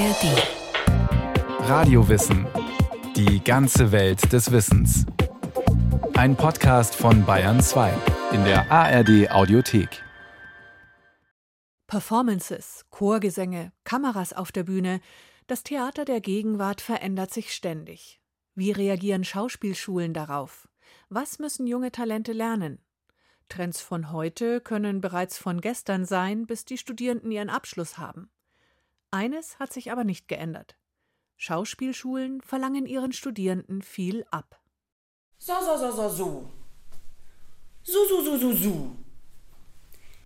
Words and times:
ARD. 0.00 1.68
Radiowissen. 1.68 2.46
Die 3.14 3.44
ganze 3.44 3.92
Welt 3.92 4.32
des 4.32 4.50
Wissens. 4.50 5.04
Ein 6.14 6.36
Podcast 6.36 6.94
von 6.94 7.26
Bayern 7.26 7.60
2 7.60 7.92
in 8.32 8.42
der 8.44 8.72
ARD 8.72 9.30
Audiothek. 9.30 10.02
Performances, 11.86 12.86
Chorgesänge, 12.88 13.72
Kameras 13.84 14.32
auf 14.32 14.52
der 14.52 14.62
Bühne. 14.62 15.02
Das 15.46 15.64
Theater 15.64 16.06
der 16.06 16.22
Gegenwart 16.22 16.80
verändert 16.80 17.34
sich 17.34 17.52
ständig. 17.52 18.22
Wie 18.54 18.70
reagieren 18.70 19.24
Schauspielschulen 19.24 20.14
darauf? 20.14 20.66
Was 21.10 21.38
müssen 21.38 21.66
junge 21.66 21.92
Talente 21.92 22.32
lernen? 22.32 22.78
Trends 23.50 23.82
von 23.82 24.12
heute 24.12 24.62
können 24.62 25.02
bereits 25.02 25.36
von 25.36 25.60
gestern 25.60 26.06
sein, 26.06 26.46
bis 26.46 26.64
die 26.64 26.78
Studierenden 26.78 27.30
ihren 27.30 27.50
Abschluss 27.50 27.98
haben. 27.98 28.30
Eines 29.10 29.58
hat 29.58 29.72
sich 29.72 29.90
aber 29.90 30.04
nicht 30.04 30.28
geändert. 30.28 30.76
Schauspielschulen 31.36 32.42
verlangen 32.42 32.86
ihren 32.86 33.12
Studierenden 33.12 33.82
viel 33.82 34.24
ab. 34.30 34.60
So, 35.38 35.54
so, 35.60 35.76
so, 35.78 35.90
so, 35.92 36.08
so. 36.08 36.50
So, 37.82 38.06
so, 38.08 38.24
so, 38.24 38.36
so, 38.38 38.52
so. 38.52 38.96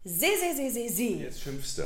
Se, 0.05 0.27
se, 0.37 0.55
se, 0.55 0.70
se, 0.70 0.89
se. 0.89 1.02
Jetzt 1.23 1.41
schimpfst 1.41 1.78
du. 1.78 1.84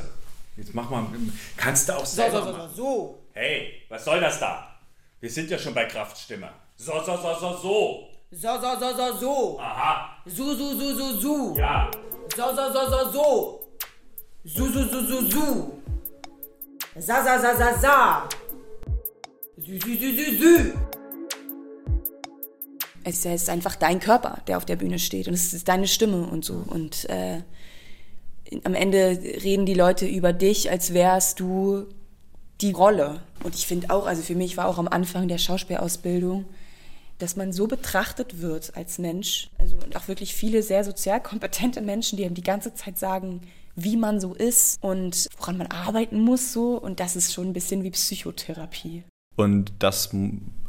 Jetzt 0.57 0.73
mach 0.73 0.89
mal. 0.89 1.07
Kannst 1.55 1.87
du 1.87 1.93
auch 1.95 2.05
So, 2.05 2.15
selber 2.15 2.39
so, 2.41 2.45
so, 2.45 2.51
so, 2.51 2.57
machen. 2.57 2.75
so. 2.75 3.23
Hey, 3.33 3.83
was 3.87 4.03
soll 4.03 4.19
das 4.19 4.39
da? 4.39 4.75
Wir 5.21 5.29
sind 5.29 5.49
ja 5.49 5.57
schon 5.57 5.73
bei 5.73 5.85
Kraftstimme. 5.85 6.51
So, 6.75 6.93
so, 7.05 7.15
so, 7.15 7.33
so, 7.39 7.57
so. 7.57 8.09
So, 8.31 8.61
so, 8.61 8.79
so, 8.79 8.97
so, 8.97 9.17
so. 9.17 9.59
Aha. 9.59 10.21
So, 10.25 10.53
so, 10.55 10.73
so, 10.77 10.95
so, 10.95 11.19
so. 11.19 11.55
Ja. 11.57 11.89
So, 12.35 12.55
so, 12.55 12.73
so, 12.73 12.89
so, 12.89 13.11
so. 13.11 13.71
So, 14.43 14.65
so, 14.67 14.83
so, 14.83 15.01
so, 15.05 15.21
so. 15.29 15.78
Sa, 16.97 17.23
sa, 17.23 17.37
sa, 17.39 17.55
sa, 17.55 17.77
sa. 17.77 18.29
Sü, 19.61 19.77
sü, 19.77 19.93
sü, 19.95 20.09
sü, 20.17 20.37
sü. 20.41 20.73
Es 23.03 23.25
ist 23.25 23.49
einfach 23.49 23.75
dein 23.75 23.99
Körper, 23.99 24.41
der 24.47 24.57
auf 24.57 24.65
der 24.65 24.75
Bühne 24.75 24.97
steht 24.97 25.27
und 25.27 25.35
es 25.35 25.53
ist 25.53 25.67
deine 25.67 25.87
Stimme 25.87 26.25
und 26.25 26.43
so. 26.43 26.63
Und 26.67 27.07
äh, 27.09 27.41
am 28.63 28.73
Ende 28.73 29.19
reden 29.43 29.67
die 29.67 29.75
Leute 29.75 30.07
über 30.07 30.33
dich, 30.33 30.71
als 30.71 30.93
wärst 30.93 31.39
du 31.39 31.85
die 32.59 32.71
Rolle. 32.71 33.21
Und 33.43 33.53
ich 33.53 33.67
finde 33.67 33.91
auch, 33.91 34.07
also 34.07 34.23
für 34.23 34.35
mich 34.35 34.57
war 34.57 34.67
auch 34.67 34.79
am 34.79 34.87
Anfang 34.87 35.27
der 35.27 35.37
Schauspielausbildung, 35.37 36.45
dass 37.19 37.35
man 37.35 37.53
so 37.53 37.67
betrachtet 37.67 38.41
wird 38.41 38.75
als 38.75 38.97
Mensch. 38.97 39.51
Also 39.59 39.77
und 39.77 39.95
auch 39.95 40.07
wirklich 40.07 40.33
viele 40.33 40.63
sehr 40.63 40.83
sozial 40.83 41.21
kompetente 41.21 41.81
Menschen, 41.81 42.17
die 42.17 42.25
einem 42.25 42.33
die 42.33 42.43
ganze 42.43 42.73
Zeit 42.73 42.97
sagen, 42.97 43.41
wie 43.83 43.97
man 43.97 44.19
so 44.19 44.33
ist 44.33 44.81
und 44.81 45.27
woran 45.37 45.57
man 45.57 45.67
arbeiten 45.67 46.21
muss 46.21 46.53
so. 46.53 46.77
Und 46.77 46.99
das 46.99 47.15
ist 47.15 47.33
schon 47.33 47.47
ein 47.47 47.53
bisschen 47.53 47.83
wie 47.83 47.91
Psychotherapie. 47.91 49.03
Und 49.35 49.71
das 49.79 50.09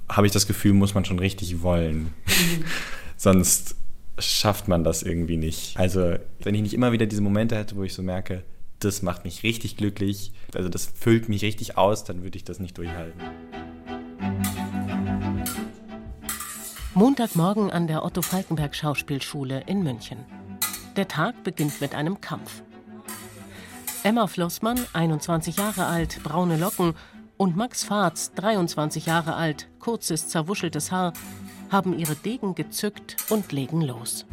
habe 0.08 0.26
ich 0.26 0.32
das 0.32 0.46
Gefühl, 0.46 0.72
muss 0.72 0.94
man 0.94 1.04
schon 1.04 1.18
richtig 1.18 1.62
wollen. 1.62 2.12
Sonst 3.16 3.76
schafft 4.18 4.68
man 4.68 4.84
das 4.84 5.02
irgendwie 5.02 5.36
nicht. 5.36 5.76
Also, 5.76 6.14
wenn 6.42 6.54
ich 6.54 6.62
nicht 6.62 6.74
immer 6.74 6.92
wieder 6.92 7.06
diese 7.06 7.22
Momente 7.22 7.56
hätte, 7.56 7.76
wo 7.76 7.82
ich 7.82 7.94
so 7.94 8.02
merke, 8.02 8.44
das 8.78 9.02
macht 9.02 9.24
mich 9.24 9.42
richtig 9.42 9.76
glücklich, 9.76 10.32
also 10.54 10.68
das 10.68 10.86
füllt 10.86 11.28
mich 11.28 11.42
richtig 11.42 11.76
aus, 11.76 12.04
dann 12.04 12.22
würde 12.22 12.36
ich 12.36 12.44
das 12.44 12.60
nicht 12.60 12.78
durchhalten. 12.78 13.20
Montagmorgen 16.94 17.70
an 17.70 17.86
der 17.86 18.04
Otto 18.04 18.20
Falkenberg 18.20 18.74
Schauspielschule 18.74 19.62
in 19.66 19.82
München. 19.82 20.18
Der 20.96 21.08
Tag 21.08 21.44
beginnt 21.44 21.80
mit 21.80 21.94
einem 21.94 22.20
Kampf. 22.20 22.62
Emma 24.02 24.26
Flossmann, 24.26 24.80
21 24.94 25.58
Jahre 25.58 25.84
alt, 25.84 26.22
braune 26.22 26.56
Locken, 26.56 26.94
und 27.36 27.56
Max 27.56 27.84
Fahrz, 27.84 28.32
23 28.34 29.06
Jahre 29.06 29.34
alt, 29.34 29.68
kurzes, 29.78 30.28
zerwuscheltes 30.28 30.90
Haar, 30.90 31.12
haben 31.70 31.98
ihre 31.98 32.14
Degen 32.14 32.54
gezückt 32.54 33.16
und 33.28 33.52
legen 33.52 33.82
los. 33.82 34.24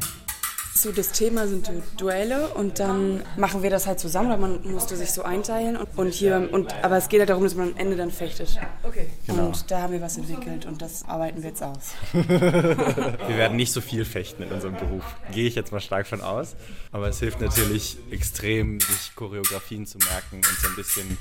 So, 0.79 0.91
das 0.91 1.11
Thema 1.11 1.47
sind 1.47 1.67
Du- 1.67 1.81
Duelle 1.97 2.49
und 2.49 2.77
dann 2.77 3.23
machen 3.35 3.63
wir 3.63 3.71
das 3.71 3.87
halt 3.87 3.99
zusammen, 3.99 4.27
oder 4.29 4.37
man 4.37 4.61
musste 4.71 4.95
sich 4.95 5.11
so 5.11 5.23
einteilen 5.23 5.75
und, 5.95 6.13
hier 6.13 6.49
und 6.51 6.71
aber 6.83 6.97
es 6.97 7.09
geht 7.09 7.19
halt 7.19 7.31
darum, 7.31 7.43
dass 7.45 7.55
man 7.55 7.69
am 7.71 7.77
Ende 7.77 7.95
dann 7.97 8.11
fechtet. 8.11 8.59
Okay. 8.83 9.07
Und 9.27 9.71
da 9.71 9.81
haben 9.81 9.93
wir 9.93 10.01
was 10.01 10.17
entwickelt 10.17 10.67
und 10.67 10.83
das 10.83 11.03
arbeiten 11.07 11.41
wir 11.41 11.49
jetzt 11.49 11.63
aus. 11.63 11.93
Wir 12.13 13.37
werden 13.37 13.57
nicht 13.57 13.71
so 13.71 13.81
viel 13.81 14.05
fechten 14.05 14.43
in 14.43 14.51
unserem 14.51 14.75
Beruf, 14.75 15.03
gehe 15.31 15.47
ich 15.47 15.55
jetzt 15.55 15.71
mal 15.71 15.79
stark 15.81 16.05
von 16.05 16.21
aus. 16.21 16.55
Aber 16.91 17.07
es 17.07 17.19
hilft 17.19 17.41
natürlich 17.41 17.97
extrem, 18.11 18.79
sich 18.79 19.15
Choreografien 19.15 19.87
zu 19.87 19.97
merken 19.97 20.37
und 20.37 20.45
so 20.61 20.67
ein 20.67 20.75
bisschen, 20.75 21.17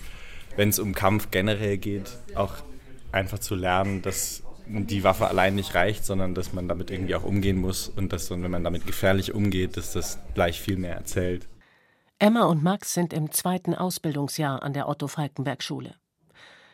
wenn 0.56 0.68
es 0.68 0.78
um 0.78 0.94
Kampf 0.94 1.30
generell 1.30 1.78
geht, 1.78 2.10
auch 2.34 2.52
einfach 3.10 3.38
zu 3.38 3.54
lernen, 3.54 4.02
dass 4.02 4.42
die 4.66 5.04
Waffe 5.04 5.28
allein 5.28 5.54
nicht 5.54 5.74
reicht, 5.74 6.04
sondern 6.04 6.34
dass 6.34 6.52
man 6.52 6.68
damit 6.68 6.90
irgendwie 6.90 7.14
auch 7.14 7.24
umgehen 7.24 7.58
muss 7.58 7.88
und 7.88 8.12
dass, 8.12 8.30
wenn 8.30 8.50
man 8.50 8.64
damit 8.64 8.86
gefährlich 8.86 9.34
umgeht, 9.34 9.76
dass 9.76 9.92
das 9.92 10.18
gleich 10.34 10.60
viel 10.60 10.76
mehr 10.76 10.94
erzählt. 10.94 11.48
Emma 12.18 12.44
und 12.44 12.62
Max 12.62 12.94
sind 12.94 13.12
im 13.12 13.30
zweiten 13.30 13.74
Ausbildungsjahr 13.74 14.62
an 14.62 14.72
der 14.72 14.88
Otto 14.88 15.06
Falkenberg 15.06 15.62
Schule. 15.62 15.94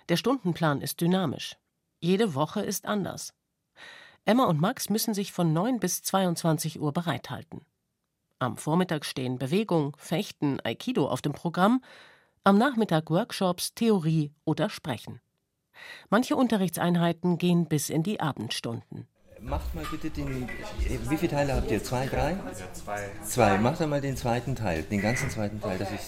Der 0.09 0.17
Stundenplan 0.17 0.81
ist 0.81 1.01
dynamisch. 1.01 1.57
Jede 2.01 2.35
Woche 2.35 2.61
ist 2.61 2.87
anders. 2.87 3.35
Emma 4.25 4.45
und 4.45 4.61
Max 4.61 4.89
müssen 4.89 5.15
sich 5.15 5.33
von 5.33 5.53
9 5.53 5.81
bis 5.81 6.03
22 6.03 6.81
Uhr 6.81 6.93
bereithalten. 6.93 7.65
Am 8.39 8.57
Vormittag 8.57 9.05
stehen 9.05 9.39
Bewegung, 9.39 9.97
Fechten, 9.99 10.59
Aikido 10.65 11.09
auf 11.09 11.23
dem 11.23 11.33
Programm, 11.33 11.83
am 12.45 12.59
Nachmittag 12.59 13.11
Workshops, 13.11 13.75
Theorie 13.75 14.33
oder 14.45 14.69
Sprechen. 14.69 15.21
Manche 16.11 16.37
Unterrichtseinheiten 16.37 17.39
gehen 17.39 17.67
bis 17.67 17.91
in 17.91 18.03
die 18.03 18.21
Abendstunden. 18.21 19.07
Macht 19.41 19.75
mal 19.75 19.85
bitte 19.91 20.11
den. 20.11 20.49
Wie 21.09 21.17
viele 21.17 21.33
Teile 21.33 21.55
habt 21.55 21.71
ihr? 21.71 21.83
Zwei, 21.83 22.07
drei? 22.07 22.37
zwei. 22.73 23.11
Zwei. 23.25 23.59
Macht 23.59 23.81
einmal 23.81 24.01
den 24.01 24.17
zweiten 24.17 24.55
Teil, 24.55 24.85
den 24.85 25.01
ganzen 25.01 25.31
zweiten 25.31 25.61
Teil, 25.61 25.79
dass 25.79 25.91
ich. 25.91 26.01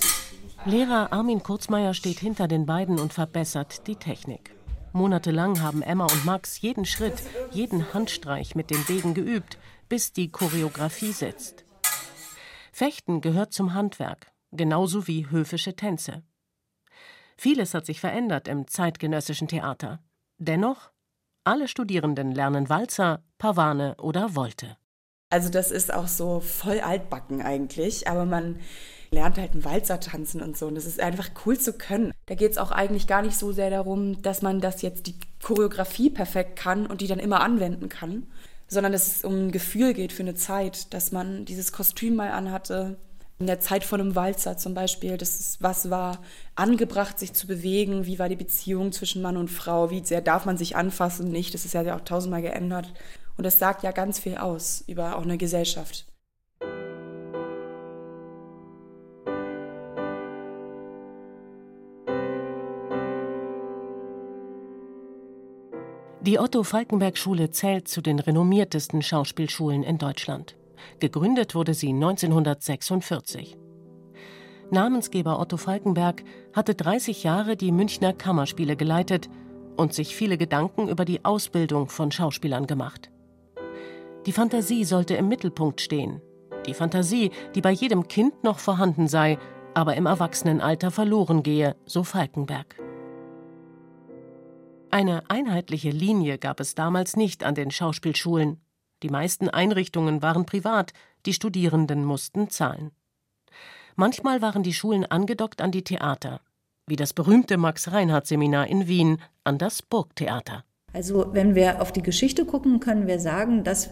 Lehrer 0.66 1.12
Armin 1.12 1.42
Kurzmeier 1.42 1.94
steht 1.94 2.20
hinter 2.20 2.46
den 2.46 2.64
beiden 2.64 2.98
und 2.98 3.12
verbessert 3.12 3.86
die 3.86 3.96
Technik. 3.96 4.54
Monatelang 4.92 5.60
haben 5.60 5.82
Emma 5.82 6.04
und 6.04 6.24
Max 6.24 6.60
jeden 6.60 6.84
Schritt, 6.84 7.22
jeden 7.50 7.92
Handstreich 7.92 8.54
mit 8.54 8.70
den 8.70 8.84
Degen 8.86 9.12
geübt, 9.12 9.58
bis 9.88 10.12
die 10.12 10.30
Choreografie 10.30 11.12
sitzt. 11.12 11.64
Fechten 12.72 13.20
gehört 13.20 13.52
zum 13.52 13.74
Handwerk, 13.74 14.30
genauso 14.52 15.08
wie 15.08 15.28
höfische 15.28 15.74
Tänze. 15.74 16.22
Vieles 17.36 17.74
hat 17.74 17.86
sich 17.86 18.00
verändert 18.00 18.48
im 18.48 18.68
zeitgenössischen 18.68 19.48
Theater. 19.48 20.00
Dennoch, 20.38 20.90
alle 21.44 21.68
Studierenden 21.68 22.32
lernen 22.32 22.68
Walzer, 22.68 23.22
Pavane 23.38 23.96
oder 23.96 24.34
Volte. 24.34 24.76
Also 25.30 25.48
das 25.48 25.70
ist 25.70 25.92
auch 25.92 26.06
so 26.08 26.40
voll 26.40 26.80
altbacken 26.80 27.42
eigentlich, 27.42 28.08
aber 28.08 28.24
man 28.24 28.60
lernt 29.10 29.38
halt 29.38 29.52
einen 29.52 29.64
Walzer 29.64 30.00
tanzen 30.00 30.42
und 30.42 30.56
so 30.56 30.66
und 30.66 30.74
das 30.74 30.86
ist 30.86 31.00
einfach 31.00 31.30
cool 31.44 31.58
zu 31.58 31.72
können. 31.72 32.12
Da 32.26 32.34
geht 32.34 32.52
es 32.52 32.58
auch 32.58 32.70
eigentlich 32.70 33.06
gar 33.06 33.22
nicht 33.22 33.36
so 33.36 33.52
sehr 33.52 33.70
darum, 33.70 34.22
dass 34.22 34.42
man 34.42 34.60
das 34.60 34.82
jetzt 34.82 35.06
die 35.06 35.16
Choreografie 35.42 36.10
perfekt 36.10 36.56
kann 36.56 36.86
und 36.86 37.00
die 37.00 37.06
dann 37.06 37.18
immer 37.18 37.40
anwenden 37.40 37.88
kann, 37.88 38.26
sondern 38.68 38.92
dass 38.92 39.08
es 39.08 39.24
um 39.24 39.46
ein 39.46 39.52
Gefühl 39.52 39.94
geht 39.94 40.12
für 40.12 40.22
eine 40.22 40.34
Zeit, 40.34 40.92
dass 40.94 41.12
man 41.12 41.44
dieses 41.44 41.72
Kostüm 41.72 42.16
mal 42.16 42.30
anhatte, 42.30 42.96
in 43.38 43.46
der 43.46 43.60
Zeit 43.60 43.84
von 43.84 44.00
einem 44.00 44.14
Walzer 44.14 44.56
zum 44.56 44.74
Beispiel, 44.74 45.16
dass 45.18 45.40
es 45.40 45.58
was 45.60 45.90
war, 45.90 46.20
angebracht, 46.54 47.18
sich 47.18 47.32
zu 47.32 47.46
bewegen, 47.46 48.06
wie 48.06 48.18
war 48.18 48.28
die 48.28 48.36
Beziehung 48.36 48.92
zwischen 48.92 49.22
Mann 49.22 49.36
und 49.36 49.50
Frau, 49.50 49.90
wie 49.90 50.04
sehr 50.04 50.20
darf 50.20 50.44
man 50.44 50.56
sich 50.56 50.76
anfassen, 50.76 51.30
nicht, 51.30 51.52
das 51.52 51.64
ist 51.64 51.74
ja 51.74 51.96
auch 51.96 52.00
tausendmal 52.02 52.42
geändert. 52.42 52.92
Und 53.36 53.44
das 53.44 53.58
sagt 53.58 53.82
ja 53.82 53.90
ganz 53.90 54.20
viel 54.20 54.36
aus 54.36 54.84
über 54.86 55.16
auch 55.16 55.22
eine 55.22 55.38
Gesellschaft. 55.38 56.06
Die 66.20 66.38
Otto 66.38 66.62
Falkenberg 66.62 67.18
Schule 67.18 67.50
zählt 67.50 67.86
zu 67.86 68.00
den 68.00 68.18
renommiertesten 68.18 69.02
Schauspielschulen 69.02 69.82
in 69.82 69.98
Deutschland. 69.98 70.54
Gegründet 71.00 71.54
wurde 71.54 71.74
sie 71.74 71.90
1946. 71.90 73.56
Namensgeber 74.70 75.38
Otto 75.38 75.56
Falkenberg 75.56 76.24
hatte 76.52 76.74
30 76.74 77.22
Jahre 77.22 77.56
die 77.56 77.72
Münchner 77.72 78.12
Kammerspiele 78.12 78.76
geleitet 78.76 79.28
und 79.76 79.92
sich 79.92 80.14
viele 80.16 80.38
Gedanken 80.38 80.88
über 80.88 81.04
die 81.04 81.24
Ausbildung 81.24 81.88
von 81.88 82.10
Schauspielern 82.10 82.66
gemacht. 82.66 83.10
Die 84.26 84.32
Fantasie 84.32 84.84
sollte 84.84 85.14
im 85.14 85.28
Mittelpunkt 85.28 85.80
stehen. 85.80 86.22
Die 86.66 86.74
Fantasie, 86.74 87.30
die 87.54 87.60
bei 87.60 87.72
jedem 87.72 88.08
Kind 88.08 88.42
noch 88.42 88.58
vorhanden 88.58 89.06
sei, 89.06 89.38
aber 89.74 89.96
im 89.96 90.06
Erwachsenenalter 90.06 90.90
verloren 90.90 91.42
gehe, 91.42 91.76
so 91.84 92.04
Falkenberg. 92.04 92.76
Eine 94.90 95.28
einheitliche 95.28 95.90
Linie 95.90 96.38
gab 96.38 96.60
es 96.60 96.74
damals 96.74 97.16
nicht 97.16 97.42
an 97.42 97.54
den 97.54 97.70
Schauspielschulen. 97.70 98.60
Die 99.02 99.08
meisten 99.08 99.48
Einrichtungen 99.48 100.22
waren 100.22 100.46
privat, 100.46 100.92
die 101.26 101.34
Studierenden 101.34 102.04
mussten 102.04 102.50
zahlen. 102.50 102.92
Manchmal 103.96 104.42
waren 104.42 104.62
die 104.62 104.74
Schulen 104.74 105.04
angedockt 105.04 105.60
an 105.60 105.70
die 105.70 105.84
Theater. 105.84 106.40
wie 106.86 106.96
das 106.96 107.12
berühmte 107.12 107.56
Max-Reinhardt-Seminar 107.56 108.66
in 108.66 108.86
Wien 108.86 109.18
an 109.42 109.58
das 109.58 109.82
Burgtheater. 109.82 110.64
Also 110.92 111.26
wenn 111.32 111.54
wir 111.54 111.82
auf 111.82 111.92
die 111.92 112.02
Geschichte 112.02 112.44
gucken, 112.44 112.78
können 112.78 113.06
wir 113.06 113.18
sagen, 113.18 113.64
dass 113.64 113.90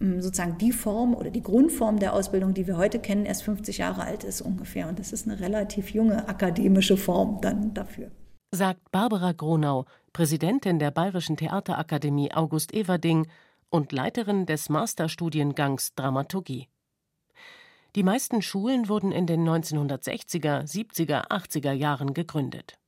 ähm, 0.00 0.20
sozusagen 0.20 0.58
die 0.58 0.72
Form 0.72 1.14
oder 1.14 1.30
die 1.30 1.42
Grundform 1.42 1.98
der 1.98 2.12
Ausbildung, 2.12 2.52
die 2.52 2.66
wir 2.66 2.76
heute 2.76 2.98
kennen, 2.98 3.24
erst 3.24 3.44
50 3.44 3.78
Jahre 3.78 4.02
alt 4.02 4.24
ist 4.24 4.42
ungefähr. 4.42 4.88
Und 4.88 4.98
das 4.98 5.12
ist 5.12 5.26
eine 5.26 5.40
relativ 5.40 5.90
junge 5.90 6.28
akademische 6.28 6.96
Form 6.96 7.40
dann 7.40 7.72
dafür. 7.72 8.10
Sagt 8.50 8.90
Barbara 8.90 9.32
Gronau, 9.32 9.86
Präsidentin 10.12 10.78
der 10.78 10.90
Bayerischen 10.90 11.38
Theaterakademie 11.38 12.34
August 12.34 12.74
Everding 12.74 13.28
und 13.72 13.90
Leiterin 13.90 14.44
des 14.44 14.68
Masterstudiengangs 14.68 15.94
Dramaturgie. 15.94 16.68
Die 17.96 18.02
meisten 18.02 18.42
Schulen 18.42 18.88
wurden 18.88 19.12
in 19.12 19.26
den 19.26 19.48
1960er, 19.48 20.62
70er, 20.62 21.28
80er 21.28 21.72
Jahren 21.72 22.12
gegründet. 22.12 22.78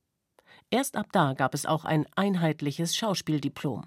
Erst 0.69 0.95
ab 0.95 1.07
da 1.11 1.33
gab 1.33 1.55
es 1.55 1.65
auch 1.65 1.85
ein 1.85 2.05
einheitliches 2.15 2.95
Schauspieldiplom. 2.95 3.85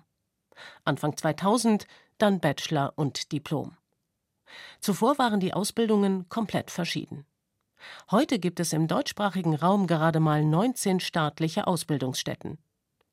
Anfang 0.85 1.17
2000 1.17 1.87
dann 2.19 2.41
Bachelor 2.41 2.93
und 2.97 3.31
Diplom. 3.31 3.77
Zuvor 4.81 5.19
waren 5.19 5.39
die 5.39 5.55
Ausbildungen 5.55 6.29
komplett 6.29 6.71
verschieden. 6.71 7.27
Heute 8.11 8.41
gibt 8.41 8.59
es 8.59 8.73
im 8.73 8.89
deutschsprachigen 8.89 9.55
Raum 9.55 9.87
gerade 9.87 10.19
mal 10.19 10.45
19 10.45 10.99
staatliche 10.99 11.69
Ausbildungsstätten. 11.69 12.59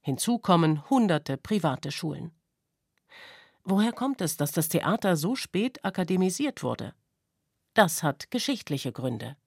Hinzu 0.01 0.39
kommen 0.39 0.89
hunderte 0.89 1.37
private 1.37 1.91
Schulen. 1.91 2.31
Woher 3.67 3.91
kommt 3.91 4.21
es, 4.21 4.37
dass 4.37 4.51
das 4.51 4.69
Theater 4.69 5.15
so 5.15 5.35
spät 5.35 5.83
akademisiert 5.83 6.61
wurde? 6.61 6.93
Das 7.73 8.03
hat 8.03 8.29
geschichtliche 8.29 8.91
Gründe. 8.91 9.37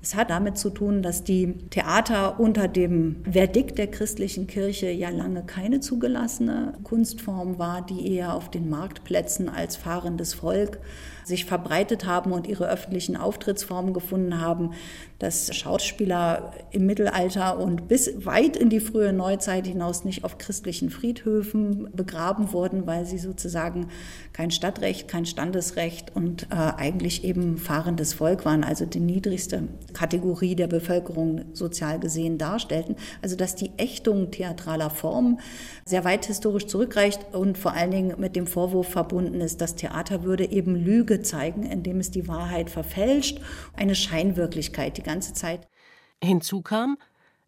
Es 0.00 0.14
hat 0.14 0.30
damit 0.30 0.56
zu 0.56 0.70
tun, 0.70 1.02
dass 1.02 1.24
die 1.24 1.54
Theater 1.70 2.38
unter 2.38 2.68
dem 2.68 3.16
Verdikt 3.30 3.78
der 3.78 3.88
christlichen 3.88 4.46
Kirche 4.46 4.90
ja 4.90 5.10
lange 5.10 5.42
keine 5.42 5.80
zugelassene 5.80 6.74
Kunstform 6.84 7.58
war, 7.58 7.84
die 7.84 8.14
eher 8.14 8.34
auf 8.34 8.48
den 8.48 8.70
Marktplätzen 8.70 9.48
als 9.48 9.76
fahrendes 9.76 10.34
Volk 10.34 10.78
sich 11.24 11.44
verbreitet 11.44 12.06
haben 12.06 12.32
und 12.32 12.46
ihre 12.46 12.68
öffentlichen 12.68 13.16
Auftrittsformen 13.16 13.92
gefunden 13.92 14.40
haben, 14.40 14.72
dass 15.18 15.54
Schauspieler 15.54 16.52
im 16.70 16.86
Mittelalter 16.86 17.58
und 17.58 17.86
bis 17.86 18.24
weit 18.24 18.56
in 18.56 18.70
die 18.70 18.80
frühe 18.80 19.12
Neuzeit 19.12 19.66
hinaus 19.66 20.04
nicht 20.04 20.24
auf 20.24 20.38
christlichen 20.38 20.90
Friedhöfen 20.90 21.90
begraben 21.92 22.52
wurden, 22.52 22.86
weil 22.86 23.04
sie 23.04 23.18
sozusagen 23.18 23.88
kein 24.32 24.50
Stadtrecht, 24.50 25.08
kein 25.08 25.26
Standesrecht 25.26 26.14
und 26.14 26.44
äh, 26.44 26.54
eigentlich 26.54 27.24
eben 27.24 27.58
fahrendes 27.58 28.14
Volk 28.14 28.44
waren, 28.44 28.64
also 28.64 28.86
die 28.86 29.00
niedrigste 29.00 29.68
Kategorie 29.92 30.54
der 30.54 30.66
Bevölkerung 30.66 31.44
sozial 31.54 31.98
gesehen 32.00 32.38
darstellten. 32.38 32.96
Also 33.22 33.36
dass 33.36 33.54
die 33.54 33.72
Ächtung 33.76 34.30
theatraler 34.30 34.90
Formen 34.90 35.40
sehr 35.84 36.04
weit 36.04 36.26
historisch 36.26 36.66
zurückreicht 36.66 37.34
und 37.34 37.58
vor 37.58 37.72
allen 37.72 37.90
Dingen 37.90 38.20
mit 38.20 38.36
dem 38.36 38.46
Vorwurf 38.46 38.88
verbunden 38.88 39.40
ist, 39.40 39.60
das 39.60 39.74
Theater 39.74 40.22
würde 40.22 40.50
eben 40.50 40.74
Lüge 40.74 41.22
zeigen, 41.22 41.62
indem 41.64 42.00
es 42.00 42.10
die 42.10 42.28
Wahrheit 42.28 42.70
verfälscht, 42.70 43.40
eine 43.74 43.94
Scheinwirklichkeit 43.94 44.96
die 44.96 45.02
ganze 45.02 45.32
Zeit. 45.32 45.68
Hinzu 46.22 46.62
kam, 46.62 46.98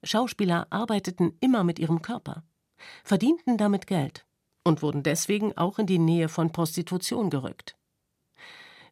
Schauspieler 0.02 0.66
arbeiteten 0.70 1.32
immer 1.40 1.64
mit 1.64 1.78
ihrem 1.78 2.02
Körper, 2.02 2.44
verdienten 3.04 3.56
damit 3.56 3.86
Geld 3.86 4.24
und 4.64 4.82
wurden 4.82 5.02
deswegen 5.02 5.56
auch 5.56 5.78
in 5.78 5.86
die 5.86 5.98
Nähe 5.98 6.28
von 6.28 6.52
Prostitution 6.52 7.30
gerückt. 7.30 7.76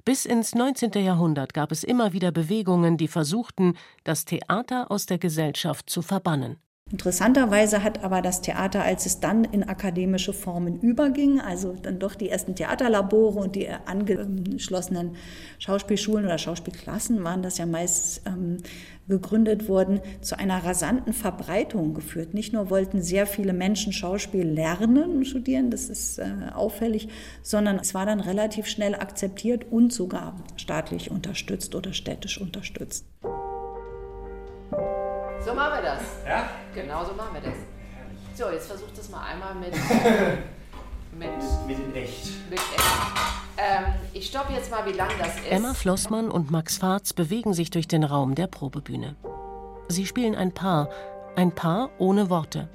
Bis 0.08 0.24
ins 0.24 0.54
19. 0.54 0.92
Jahrhundert 1.04 1.52
gab 1.52 1.70
es 1.70 1.84
immer 1.84 2.14
wieder 2.14 2.32
Bewegungen, 2.32 2.96
die 2.96 3.08
versuchten, 3.08 3.76
das 4.04 4.24
Theater 4.24 4.90
aus 4.90 5.04
der 5.04 5.18
Gesellschaft 5.18 5.90
zu 5.90 6.00
verbannen. 6.00 6.56
Interessanterweise 6.90 7.84
hat 7.84 8.02
aber 8.02 8.22
das 8.22 8.40
Theater, 8.40 8.82
als 8.82 9.04
es 9.04 9.20
dann 9.20 9.44
in 9.44 9.62
akademische 9.62 10.32
Formen 10.32 10.80
überging, 10.80 11.38
also 11.38 11.74
dann 11.74 11.98
doch 11.98 12.14
die 12.14 12.30
ersten 12.30 12.54
Theaterlabore 12.54 13.38
und 13.40 13.56
die 13.56 13.68
angeschlossenen 13.68 15.16
Schauspielschulen 15.58 16.24
oder 16.24 16.38
Schauspielklassen 16.38 17.22
waren 17.24 17.42
das 17.42 17.58
ja 17.58 17.66
meist 17.66 18.22
ähm, 18.26 18.58
gegründet 19.06 19.68
wurden, 19.68 20.00
zu 20.22 20.38
einer 20.38 20.64
rasanten 20.64 21.12
Verbreitung 21.12 21.92
geführt. 21.92 22.32
Nicht 22.32 22.54
nur 22.54 22.70
wollten 22.70 23.02
sehr 23.02 23.26
viele 23.26 23.52
Menschen 23.52 23.92
Schauspiel 23.92 24.46
lernen 24.46 25.18
und 25.18 25.26
studieren, 25.26 25.70
das 25.70 25.90
ist 25.90 26.18
äh, 26.18 26.24
auffällig, 26.54 27.08
sondern 27.42 27.76
es 27.76 27.92
war 27.92 28.06
dann 28.06 28.20
relativ 28.20 28.66
schnell 28.66 28.94
akzeptiert 28.94 29.66
und 29.70 29.92
sogar 29.92 30.36
staatlich 30.56 31.10
unterstützt 31.10 31.74
oder 31.74 31.92
städtisch 31.92 32.40
unterstützt. 32.40 33.04
So 35.48 35.54
machen 35.54 35.82
wir 35.82 35.82
das. 35.82 36.02
Ja? 36.26 36.50
Genau 36.74 37.06
so 37.06 37.14
machen 37.14 37.32
wir 37.32 37.40
das. 37.40 37.56
So, 38.34 38.50
jetzt 38.50 38.66
versucht 38.66 38.98
es 38.98 39.08
mal 39.08 39.22
einmal 39.22 39.54
mit. 39.54 39.72
mit. 41.18 41.30
Mit 41.66 41.78
in 41.78 41.94
echt. 41.94 42.50
Mit 42.50 42.58
echt. 42.58 42.84
Ähm, 43.56 43.94
ich 44.12 44.26
stoppe 44.26 44.52
jetzt 44.52 44.70
mal, 44.70 44.84
wie 44.84 44.92
lang 44.92 45.08
das 45.18 45.36
ist. 45.36 45.50
Emma 45.50 45.72
Flossmann 45.72 46.30
und 46.30 46.50
Max 46.50 46.76
Fahrz 46.76 47.14
bewegen 47.14 47.54
sich 47.54 47.70
durch 47.70 47.88
den 47.88 48.04
Raum 48.04 48.34
der 48.34 48.46
Probebühne. 48.46 49.16
Sie 49.88 50.04
spielen 50.04 50.34
ein 50.34 50.52
Paar, 50.52 50.90
ein 51.34 51.54
Paar 51.54 51.88
ohne 51.96 52.28
Worte. 52.28 52.68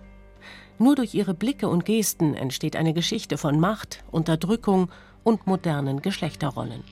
Nur 0.80 0.96
durch 0.96 1.14
ihre 1.14 1.36
Blicke 1.36 1.68
und 1.68 1.86
Gesten 1.86 2.34
entsteht 2.34 2.76
eine 2.76 2.96
Geschichte 2.96 3.38
von 3.38 3.60
Macht, 3.60 4.04
Unterdrückung 4.10 4.90
und 5.24 5.46
modernen 5.46 6.02
Geschlechterrollen. 6.02 6.84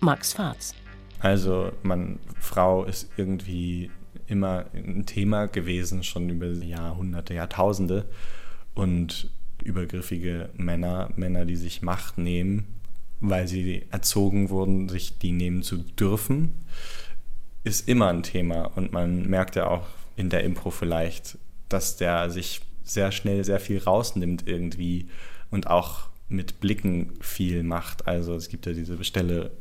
Max 0.00 0.32
Fahrz. 0.32 0.74
Also, 1.20 1.70
man, 1.84 2.18
Frau 2.40 2.82
ist 2.82 3.10
irgendwie 3.16 3.92
immer 4.26 4.66
ein 4.74 5.06
Thema 5.06 5.46
gewesen, 5.46 6.02
schon 6.02 6.28
über 6.28 6.46
Jahrhunderte, 6.46 7.34
Jahrtausende. 7.34 8.06
Und 8.74 9.30
übergriffige 9.62 10.50
Männer, 10.56 11.10
Männer, 11.16 11.44
die 11.44 11.56
sich 11.56 11.82
Macht 11.82 12.18
nehmen, 12.18 12.66
weil 13.20 13.48
sie 13.48 13.86
erzogen 13.90 14.50
wurden, 14.50 14.88
sich 14.88 15.18
die 15.18 15.32
nehmen 15.32 15.62
zu 15.62 15.78
dürfen, 15.78 16.54
ist 17.62 17.88
immer 17.88 18.08
ein 18.08 18.22
Thema. 18.22 18.64
Und 18.76 18.92
man 18.92 19.28
merkt 19.28 19.56
ja 19.56 19.68
auch 19.68 19.86
in 20.16 20.28
der 20.28 20.44
Impro 20.44 20.70
vielleicht, 20.70 21.38
dass 21.68 21.96
der 21.96 22.30
sich 22.30 22.60
sehr 22.82 23.10
schnell 23.12 23.44
sehr 23.44 23.60
viel 23.60 23.82
rausnimmt 23.82 24.46
irgendwie 24.46 25.08
und 25.50 25.66
auch 25.68 26.08
mit 26.28 26.60
Blicken 26.60 27.12
viel 27.20 27.62
macht. 27.62 28.06
Also 28.06 28.34
es 28.34 28.48
gibt 28.48 28.66
ja 28.66 28.72
diese 28.72 29.02
Stelle, 29.04 29.52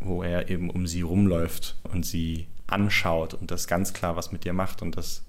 wo 0.00 0.22
er 0.22 0.50
eben 0.50 0.70
um 0.70 0.86
sie 0.86 1.02
rumläuft 1.02 1.76
und 1.84 2.04
sie 2.04 2.48
anschaut 2.72 3.34
und 3.34 3.50
das 3.50 3.66
ganz 3.66 3.92
klar 3.92 4.16
was 4.16 4.32
mit 4.32 4.44
dir 4.44 4.52
macht. 4.52 4.82
Und 4.82 4.96
das 4.96 5.24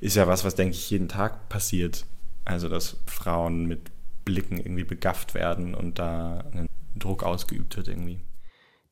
ist 0.00 0.16
ja 0.16 0.26
was, 0.26 0.44
was, 0.44 0.54
denke 0.54 0.74
ich, 0.74 0.90
jeden 0.90 1.08
Tag 1.08 1.48
passiert. 1.48 2.04
Also, 2.44 2.68
dass 2.68 2.96
Frauen 3.06 3.66
mit 3.66 3.90
Blicken 4.24 4.58
irgendwie 4.58 4.84
begafft 4.84 5.34
werden 5.34 5.74
und 5.74 5.98
da 5.98 6.44
ein 6.52 6.66
Druck 6.96 7.22
ausgeübt 7.22 7.76
wird 7.76 7.88
irgendwie. 7.88 8.20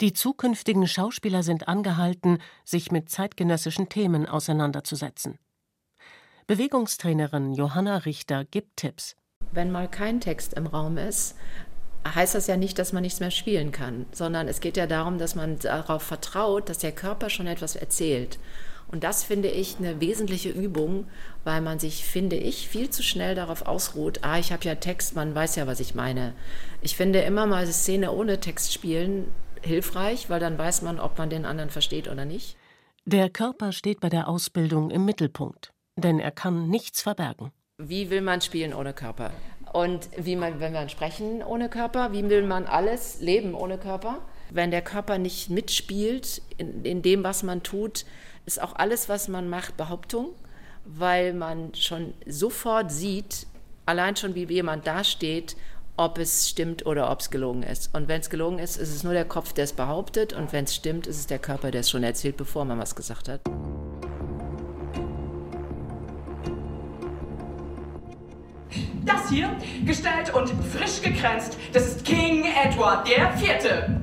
Die 0.01 0.13
zukünftigen 0.15 0.87
Schauspieler 0.89 1.43
sind 1.43 1.69
angehalten, 1.69 2.39
sich 2.65 2.91
mit 2.91 3.11
zeitgenössischen 3.11 3.89
Themen 3.89 4.27
auseinanderzusetzen. 4.27 5.39
Bewegungstrainerin 6.47 7.53
Johanna 7.53 7.99
Richter 7.99 8.45
gibt 8.45 8.79
Tipps. 8.79 9.15
Wenn 9.53 9.71
mal 9.71 9.89
kein 9.89 10.21
Text 10.21 10.55
im 10.55 10.67
Raum 10.67 10.97
ist, 10.97 11.37
heißt 12.07 12.35
das 12.35 12.47
ja 12.47 12.57
nicht, 12.57 12.79
dass 12.79 12.93
man 12.93 13.03
nichts 13.03 13.21
mehr 13.21 13.31
spielen 13.31 13.73
kann, 13.73 14.07
sondern 14.13 14.49
es 14.49 14.61
geht 14.61 14.77
ja 14.77 14.87
darum, 14.87 15.19
dass 15.19 15.35
man 15.35 15.59
darauf 15.59 16.03
vertraut, 16.03 16.69
dass 16.69 16.79
der 16.79 16.93
Körper 16.93 17.31
schon 17.31 17.47
etwas 17.47 17.77
erzählt. 17.77 18.39
Und 18.91 19.05
das 19.05 19.23
finde 19.23 19.49
ich 19.49 19.79
eine 19.79 20.01
wesentliche 20.01 20.49
Übung, 20.49 21.07
weil 21.45 21.61
man 21.61 21.79
sich, 21.79 22.05
finde 22.05 22.37
ich, 22.37 22.69
viel 22.69 22.91
zu 22.91 23.05
schnell 23.05 23.37
darauf 23.37 23.63
ausruht, 23.67 24.21
ah, 24.23 24.39
ich 24.39 24.53
habe 24.53 24.65
ja 24.65 24.75
Text, 24.75 25.15
man 25.15 25.33
weiß 25.35 25.57
ja, 25.57 25.69
was 25.69 25.79
ich 25.79 25.95
meine. 25.95 26.35
Ich 26.81 26.97
finde 26.97 27.21
immer 27.21 27.47
mal 27.47 27.63
eine 27.63 27.73
Szene 27.73 28.11
ohne 28.11 28.41
Text 28.41 28.73
spielen 28.73 29.27
hilfreich, 29.63 30.29
weil 30.29 30.41
dann 30.41 30.59
weiß 30.59 30.83
man, 30.83 30.99
ob 30.99 31.19
man 31.19 31.31
den 31.31 31.45
anderen 31.45 31.71
versteht 31.71 32.09
oder 32.09 32.25
nicht. 32.25 32.57
Der 33.05 33.31
Körper 33.31 33.73
steht 33.73 34.01
bei 34.01 34.09
der 34.09 34.29
Ausbildung 34.29 34.91
im 34.91 35.05
Mittelpunkt, 35.05 35.73
denn 35.97 36.19
er 36.19 36.31
kann 36.31 36.69
nichts 36.69 37.03
verbergen. 37.03 37.53
Wie 37.79 38.11
will 38.11 38.21
man 38.21 38.41
spielen 38.41 38.75
ohne 38.75 38.93
Körper? 38.93 39.31
Und 39.73 40.09
wie 40.17 40.35
man, 40.35 40.59
wenn 40.59 40.73
wir 40.73 40.89
sprechen 40.89 41.43
ohne 41.43 41.69
Körper, 41.69 42.13
wie 42.13 42.29
will 42.29 42.43
man 42.43 42.67
alles 42.67 43.21
leben 43.21 43.55
ohne 43.55 43.79
Körper? 43.79 44.19
Wenn 44.51 44.73
der 44.73 44.83
Körper 44.83 45.19
nicht 45.19 45.49
mitspielt 45.49 46.43
in, 46.59 46.85
in 46.85 47.03
dem, 47.03 47.23
was 47.23 47.45
man 47.45 47.63
tut, 47.63 48.05
ist 48.47 48.61
auch 48.61 48.75
alles, 48.75 49.09
was 49.09 49.29
man 49.29 49.49
macht, 49.49 49.77
Behauptung, 49.77 50.31
weil 50.85 51.33
man 51.35 51.73
schon 51.75 52.15
sofort 52.27 52.91
sieht, 52.91 53.47
allein 53.87 54.17
schon 54.17 54.35
wie 54.35 54.45
jemand 54.45 54.89
dasteht, 54.89 55.57
ob 55.97 56.19
es 56.19 56.49
stimmt 56.49 56.85
oder 56.87 57.11
ob 57.11 57.21
es 57.21 57.31
gelogen 57.31 57.63
ist. 57.63 57.95
Und 57.95 58.09
wenn 58.09 58.21
es 58.21 58.31
gelogen 58.31 58.59
ist, 58.59 58.77
ist 58.77 58.95
es 58.95 59.05
nur 59.05 59.13
der 59.13 59.27
Kopf, 59.27 59.53
der 59.53 59.65
es 59.65 59.73
behauptet. 59.73 60.33
Und 60.33 60.53
wenn 60.53 60.65
es 60.65 60.75
stimmt, 60.75 61.07
ist 61.07 61.19
es 61.19 61.27
der 61.27 61.39
Körper, 61.39 61.71
der 61.71 61.83
es 61.83 61.91
schon 61.91 62.03
erzählt, 62.03 62.37
bevor 62.37 62.65
man 62.65 62.79
was 62.79 62.97
gesagt 62.97 63.29
hat. 63.29 63.43
Das 69.05 69.31
hier, 69.31 69.51
gestellt 69.85 70.35
und 70.35 70.49
frisch 70.73 71.01
gekränzt, 71.03 71.57
das 71.73 71.87
ist 71.87 72.05
King 72.05 72.45
Edward 72.45 73.09
IV. 73.09 74.01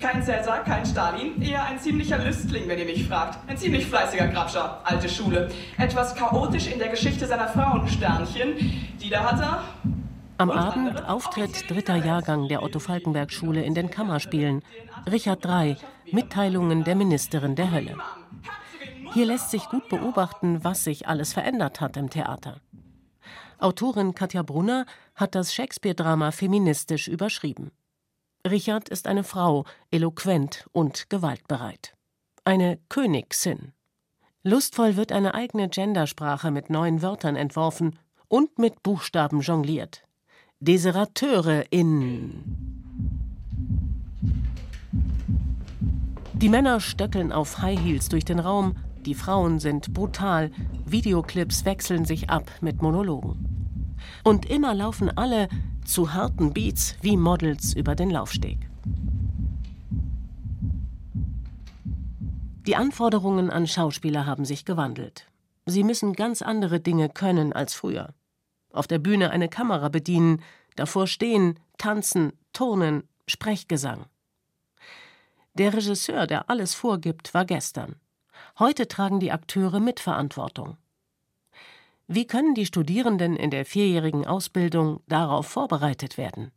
Kein 0.00 0.22
Cäsar, 0.22 0.62
kein 0.62 0.86
Stalin, 0.86 1.42
eher 1.42 1.64
ein 1.64 1.80
ziemlicher 1.80 2.18
Lüstling, 2.18 2.68
wenn 2.68 2.78
ihr 2.78 2.84
mich 2.84 3.08
fragt. 3.08 3.38
Ein 3.48 3.56
ziemlich 3.56 3.86
fleißiger 3.86 4.28
Grabscher, 4.28 4.80
alte 4.84 5.08
Schule. 5.08 5.50
Etwas 5.76 6.14
chaotisch 6.14 6.68
in 6.68 6.78
der 6.78 6.88
Geschichte 6.88 7.26
seiner 7.26 7.48
Frauen, 7.48 7.88
Sternchen. 7.88 8.54
Die 9.02 9.10
da 9.10 9.32
hat 9.32 9.40
er. 9.40 9.64
Am 10.38 10.52
Abend 10.52 11.04
Auftritt 11.08 11.68
dritter 11.68 11.96
Jahrgang 11.96 12.46
der 12.46 12.62
Otto-Falkenberg-Schule 12.62 13.60
in 13.64 13.74
den 13.74 13.90
Kammerspielen. 13.90 14.62
Richard 15.10 15.44
III, 15.44 15.76
Mitteilungen 16.12 16.84
der 16.84 16.94
Ministerin 16.94 17.56
der 17.56 17.72
Hölle. 17.72 17.96
Hier 19.14 19.26
lässt 19.26 19.50
sich 19.50 19.68
gut 19.68 19.88
beobachten, 19.88 20.62
was 20.62 20.84
sich 20.84 21.08
alles 21.08 21.32
verändert 21.32 21.80
hat 21.80 21.96
im 21.96 22.08
Theater. 22.08 22.60
Autorin 23.58 24.14
Katja 24.14 24.42
Brunner 24.42 24.86
hat 25.14 25.34
das 25.34 25.52
Shakespeare-Drama 25.52 26.30
feministisch 26.30 27.08
überschrieben. 27.08 27.72
Richard 28.48 28.88
ist 28.88 29.06
eine 29.06 29.24
Frau, 29.24 29.64
eloquent 29.90 30.68
und 30.72 31.10
gewaltbereit. 31.10 31.94
Eine 32.44 32.78
Königsin. 32.88 33.72
Lustvoll 34.44 34.96
wird 34.96 35.10
eine 35.10 35.34
eigene 35.34 35.68
Gendersprache 35.68 36.50
mit 36.52 36.70
neuen 36.70 37.02
Wörtern 37.02 37.34
entworfen 37.34 37.98
und 38.28 38.58
mit 38.58 38.82
Buchstaben 38.82 39.40
jongliert. 39.40 40.04
Deserateure 40.60 41.64
in. 41.70 42.78
Die 46.32 46.48
Männer 46.48 46.78
stöckeln 46.78 47.32
auf 47.32 47.58
High 47.58 47.80
Heels 47.80 48.08
durch 48.08 48.24
den 48.24 48.38
Raum, 48.38 48.76
die 49.08 49.14
Frauen 49.14 49.58
sind 49.58 49.94
brutal, 49.94 50.50
Videoclips 50.84 51.64
wechseln 51.64 52.04
sich 52.04 52.28
ab 52.28 52.50
mit 52.60 52.82
Monologen. 52.82 53.96
Und 54.22 54.44
immer 54.44 54.74
laufen 54.74 55.08
alle 55.16 55.48
zu 55.86 56.12
harten 56.12 56.52
Beats 56.52 56.94
wie 57.00 57.16
Models 57.16 57.72
über 57.72 57.94
den 57.94 58.10
Laufsteg. 58.10 58.58
Die 62.66 62.76
Anforderungen 62.76 63.48
an 63.48 63.66
Schauspieler 63.66 64.26
haben 64.26 64.44
sich 64.44 64.66
gewandelt. 64.66 65.24
Sie 65.64 65.84
müssen 65.84 66.12
ganz 66.12 66.42
andere 66.42 66.78
Dinge 66.78 67.08
können 67.08 67.54
als 67.54 67.72
früher. 67.72 68.12
Auf 68.74 68.86
der 68.86 68.98
Bühne 68.98 69.30
eine 69.30 69.48
Kamera 69.48 69.88
bedienen, 69.88 70.42
davor 70.76 71.06
stehen, 71.06 71.58
tanzen, 71.78 72.34
turnen, 72.52 73.04
Sprechgesang. 73.26 74.04
Der 75.54 75.72
Regisseur, 75.72 76.26
der 76.26 76.50
alles 76.50 76.74
vorgibt, 76.74 77.32
war 77.32 77.46
gestern. 77.46 77.96
Heute 78.58 78.88
tragen 78.88 79.20
die 79.20 79.30
Akteure 79.30 79.78
Mitverantwortung. 79.78 80.78
Wie 82.08 82.26
können 82.26 82.54
die 82.54 82.66
Studierenden 82.66 83.36
in 83.36 83.50
der 83.50 83.64
vierjährigen 83.64 84.26
Ausbildung 84.26 85.00
darauf 85.06 85.46
vorbereitet 85.46 86.18
werden? 86.18 86.50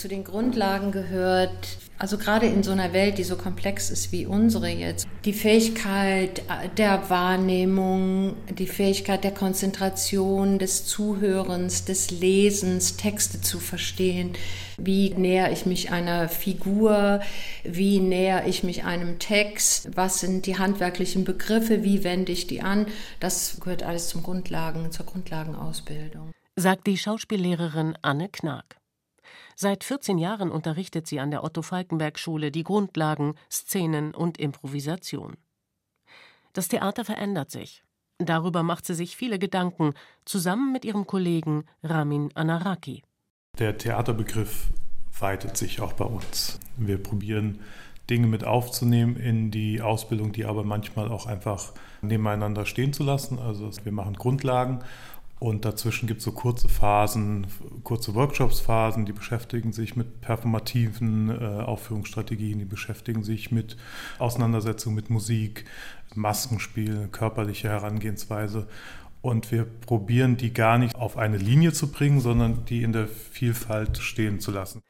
Zu 0.00 0.08
den 0.08 0.24
Grundlagen 0.24 0.92
gehört, 0.92 1.76
also 1.98 2.16
gerade 2.16 2.46
in 2.46 2.62
so 2.62 2.70
einer 2.70 2.94
Welt, 2.94 3.18
die 3.18 3.22
so 3.22 3.36
komplex 3.36 3.90
ist 3.90 4.12
wie 4.12 4.24
unsere 4.24 4.70
jetzt, 4.70 5.06
die 5.26 5.34
Fähigkeit 5.34 6.40
der 6.78 7.10
Wahrnehmung, 7.10 8.34
die 8.48 8.66
Fähigkeit 8.66 9.24
der 9.24 9.32
Konzentration, 9.32 10.58
des 10.58 10.86
Zuhörens, 10.86 11.84
des 11.84 12.10
Lesens, 12.12 12.96
Texte 12.96 13.42
zu 13.42 13.58
verstehen. 13.58 14.32
Wie 14.78 15.10
näher 15.10 15.52
ich 15.52 15.66
mich 15.66 15.92
einer 15.92 16.30
Figur? 16.30 17.20
Wie 17.62 18.00
näher 18.00 18.46
ich 18.46 18.62
mich 18.64 18.84
einem 18.84 19.18
Text? 19.18 19.90
Was 19.94 20.20
sind 20.20 20.46
die 20.46 20.56
handwerklichen 20.56 21.24
Begriffe? 21.24 21.84
Wie 21.84 22.04
wende 22.04 22.32
ich 22.32 22.46
die 22.46 22.62
an? 22.62 22.86
Das 23.20 23.58
gehört 23.60 23.82
alles 23.82 24.08
zum 24.08 24.22
Grundlagen, 24.22 24.90
zur 24.92 25.04
Grundlagenausbildung. 25.04 26.30
Sagt 26.56 26.86
die 26.86 26.96
Schauspiellehrerin 26.96 27.98
Anne 28.00 28.30
Knag. 28.30 28.79
Seit 29.62 29.84
14 29.84 30.16
Jahren 30.16 30.50
unterrichtet 30.50 31.06
sie 31.06 31.20
an 31.20 31.30
der 31.30 31.44
Otto-Falkenberg-Schule 31.44 32.50
die 32.50 32.64
Grundlagen, 32.64 33.34
Szenen 33.52 34.14
und 34.14 34.38
Improvisation. 34.38 35.36
Das 36.54 36.68
Theater 36.68 37.04
verändert 37.04 37.50
sich. 37.50 37.84
Darüber 38.16 38.62
macht 38.62 38.86
sie 38.86 38.94
sich 38.94 39.16
viele 39.16 39.38
Gedanken, 39.38 39.92
zusammen 40.24 40.72
mit 40.72 40.86
ihrem 40.86 41.06
Kollegen 41.06 41.64
Ramin 41.82 42.30
Anaraki. 42.34 43.02
Der 43.58 43.76
Theaterbegriff 43.76 44.68
weitet 45.18 45.58
sich 45.58 45.82
auch 45.82 45.92
bei 45.92 46.06
uns. 46.06 46.58
Wir 46.78 46.96
probieren 46.96 47.60
Dinge 48.08 48.28
mit 48.28 48.44
aufzunehmen 48.44 49.16
in 49.16 49.50
die 49.50 49.82
Ausbildung, 49.82 50.32
die 50.32 50.46
aber 50.46 50.64
manchmal 50.64 51.08
auch 51.08 51.26
einfach 51.26 51.74
nebeneinander 52.00 52.64
stehen 52.64 52.94
zu 52.94 53.02
lassen. 53.02 53.38
Also 53.38 53.70
wir 53.84 53.92
machen 53.92 54.14
Grundlagen 54.14 54.80
und 55.40 55.64
dazwischen 55.64 56.06
gibt 56.06 56.18
es 56.18 56.24
so 56.26 56.32
kurze 56.32 56.68
Phasen, 56.68 57.46
kurze 57.82 58.14
Workshops-Phasen, 58.14 59.06
die 59.06 59.14
beschäftigen 59.14 59.72
sich 59.72 59.96
mit 59.96 60.20
performativen 60.20 61.30
äh, 61.30 61.62
Aufführungsstrategien, 61.62 62.58
die 62.58 62.66
beschäftigen 62.66 63.24
sich 63.24 63.50
mit 63.50 63.78
Auseinandersetzung 64.18 64.94
mit 64.94 65.08
Musik, 65.08 65.64
Maskenspiel, 66.14 67.08
körperliche 67.10 67.70
Herangehensweise. 67.70 68.68
Und 69.22 69.50
wir 69.50 69.64
probieren 69.64 70.36
die 70.36 70.52
gar 70.52 70.76
nicht 70.76 70.94
auf 70.94 71.16
eine 71.16 71.38
Linie 71.38 71.72
zu 71.72 71.90
bringen, 71.90 72.20
sondern 72.20 72.66
die 72.66 72.82
in 72.82 72.92
der 72.92 73.08
Vielfalt 73.08 73.96
stehen 73.96 74.40
zu 74.40 74.50
lassen. 74.50 74.82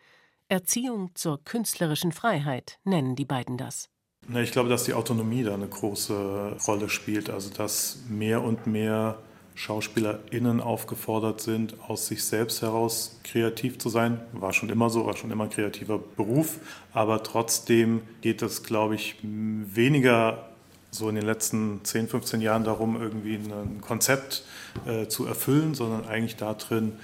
Erziehung 0.48 1.12
zur 1.14 1.44
künstlerischen 1.44 2.10
Freiheit 2.10 2.80
nennen 2.82 3.14
die 3.14 3.24
beiden 3.24 3.56
das. 3.56 3.88
Ich 4.34 4.50
glaube, 4.50 4.68
dass 4.68 4.82
die 4.82 4.94
Autonomie 4.94 5.44
da 5.44 5.54
eine 5.54 5.68
große 5.68 6.56
Rolle 6.66 6.88
spielt. 6.88 7.30
Also 7.30 7.50
dass 7.50 8.00
mehr 8.08 8.42
und 8.42 8.66
mehr 8.66 9.22
SchauspielerInnen 9.60 10.62
aufgefordert 10.62 11.42
sind, 11.42 11.74
aus 11.86 12.06
sich 12.06 12.24
selbst 12.24 12.62
heraus 12.62 13.20
kreativ 13.24 13.78
zu 13.78 13.90
sein. 13.90 14.18
War 14.32 14.54
schon 14.54 14.70
immer 14.70 14.88
so, 14.88 15.04
war 15.04 15.18
schon 15.18 15.30
immer 15.30 15.44
ein 15.44 15.50
kreativer 15.50 15.98
Beruf. 15.98 16.60
Aber 16.94 17.22
trotzdem 17.22 18.00
geht 18.22 18.40
es, 18.40 18.62
glaube 18.62 18.94
ich, 18.94 19.16
weniger 19.22 20.48
so 20.90 21.10
in 21.10 21.14
den 21.14 21.26
letzten 21.26 21.84
10, 21.84 22.08
15 22.08 22.40
Jahren 22.40 22.64
darum, 22.64 23.00
irgendwie 23.00 23.34
ein 23.34 23.82
Konzept 23.82 24.44
äh, 24.86 25.08
zu 25.08 25.26
erfüllen, 25.26 25.74
sondern 25.74 26.06
eigentlich 26.06 26.36
darin, 26.36 26.94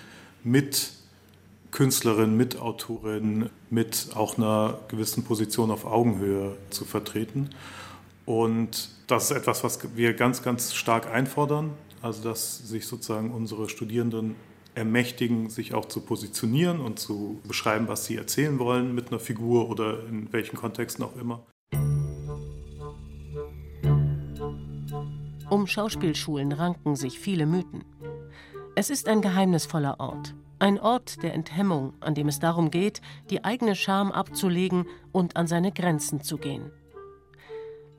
mit 0.43 0.93
Künstlerin, 1.73 2.39
mit 2.39 2.59
Autorin, 2.59 3.51
mit 3.69 4.09
auch 4.15 4.39
einer 4.39 4.79
gewissen 4.89 5.25
Position 5.25 5.71
auf 5.71 5.85
Augenhöhe 5.85 6.57
zu 6.71 6.87
vertreten. 6.87 7.51
Und 8.25 8.89
das 9.09 9.31
ist 9.31 9.37
etwas, 9.37 9.63
was 9.63 9.79
wir 9.95 10.15
ganz, 10.15 10.43
ganz 10.43 10.73
stark 10.73 11.13
einfordern. 11.13 11.75
Also 12.07 12.23
dass 12.23 12.59
sich 12.59 12.87
sozusagen 12.87 13.33
unsere 13.33 13.69
Studierenden 13.69 14.37
ermächtigen, 14.77 15.51
sich 15.51 15.75
auch 15.75 15.87
zu 15.87 16.03
positionieren 16.03 16.79
und 16.79 17.01
zu 17.01 17.41
beschreiben, 17.49 17.89
was 17.89 18.05
sie 18.05 18.15
erzählen 18.15 18.61
wollen 18.61 18.95
mit 18.95 19.09
einer 19.09 19.19
Figur 19.19 19.69
oder 19.69 20.07
in 20.07 20.33
welchen 20.33 20.57
Kontexten 20.57 21.05
auch 21.05 21.17
immer. 21.17 21.45
Um 25.51 25.67
Schauspielschulen 25.67 26.53
ranken 26.53 26.95
sich 26.95 27.19
viele 27.19 27.45
Mythen. 27.45 27.85
Es 28.77 28.89
ist 28.89 29.09
ein 29.09 29.21
geheimnisvoller 29.21 29.99
Ort. 29.99 30.37
Ein 30.61 30.79
Ort 30.79 31.25
der 31.25 31.35
Enthemmung, 31.35 31.95
an 31.99 32.15
dem 32.15 32.29
es 32.29 32.39
darum 32.39 32.71
geht, 32.71 33.01
die 33.31 33.43
eigene 33.43 33.75
Scham 33.75 34.13
abzulegen 34.13 34.87
und 35.11 35.35
an 35.35 35.49
seine 35.49 35.73
Grenzen 35.73 36.21
zu 36.21 36.39
gehen. 36.39 36.71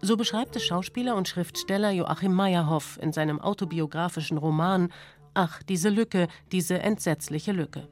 So 0.01 0.15
beschreibt 0.15 0.55
es 0.55 0.63
Schauspieler 0.63 1.15
und 1.15 1.27
Schriftsteller 1.27 1.91
Joachim 1.91 2.33
Meyerhoff 2.33 2.99
in 3.01 3.13
seinem 3.13 3.41
autobiografischen 3.41 4.37
Roman 4.37 4.89
Ach, 5.33 5.61
diese 5.61 5.89
Lücke, 5.89 6.27
diese 6.51 6.79
entsetzliche 6.79 7.51
Lücke. 7.51 7.87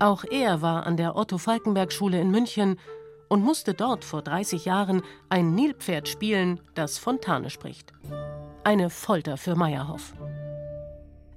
Auch 0.00 0.24
er 0.24 0.60
war 0.60 0.84
an 0.84 0.96
der 0.96 1.14
Otto-Falkenberg-Schule 1.14 2.20
in 2.20 2.32
München 2.32 2.80
und 3.28 3.44
musste 3.44 3.74
dort 3.74 4.04
vor 4.04 4.22
30 4.22 4.64
Jahren 4.64 5.02
ein 5.28 5.54
Nilpferd 5.54 6.08
spielen, 6.08 6.60
das 6.74 6.98
Fontane 6.98 7.48
spricht. 7.48 7.92
Eine 8.64 8.90
Folter 8.90 9.36
für 9.36 9.54
Meyerhoff. 9.54 10.14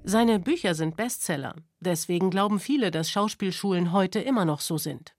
Seine 0.04 0.40
Bücher 0.40 0.74
sind 0.74 0.98
Bestseller, 0.98 1.56
deswegen 1.80 2.32
glauben 2.32 2.60
viele, 2.60 2.90
dass 2.90 3.12
Schauspielschulen 3.12 3.92
heute 3.92 4.20
immer 4.20 4.46
noch 4.46 4.60
so 4.60 4.80
sind. 4.80 5.14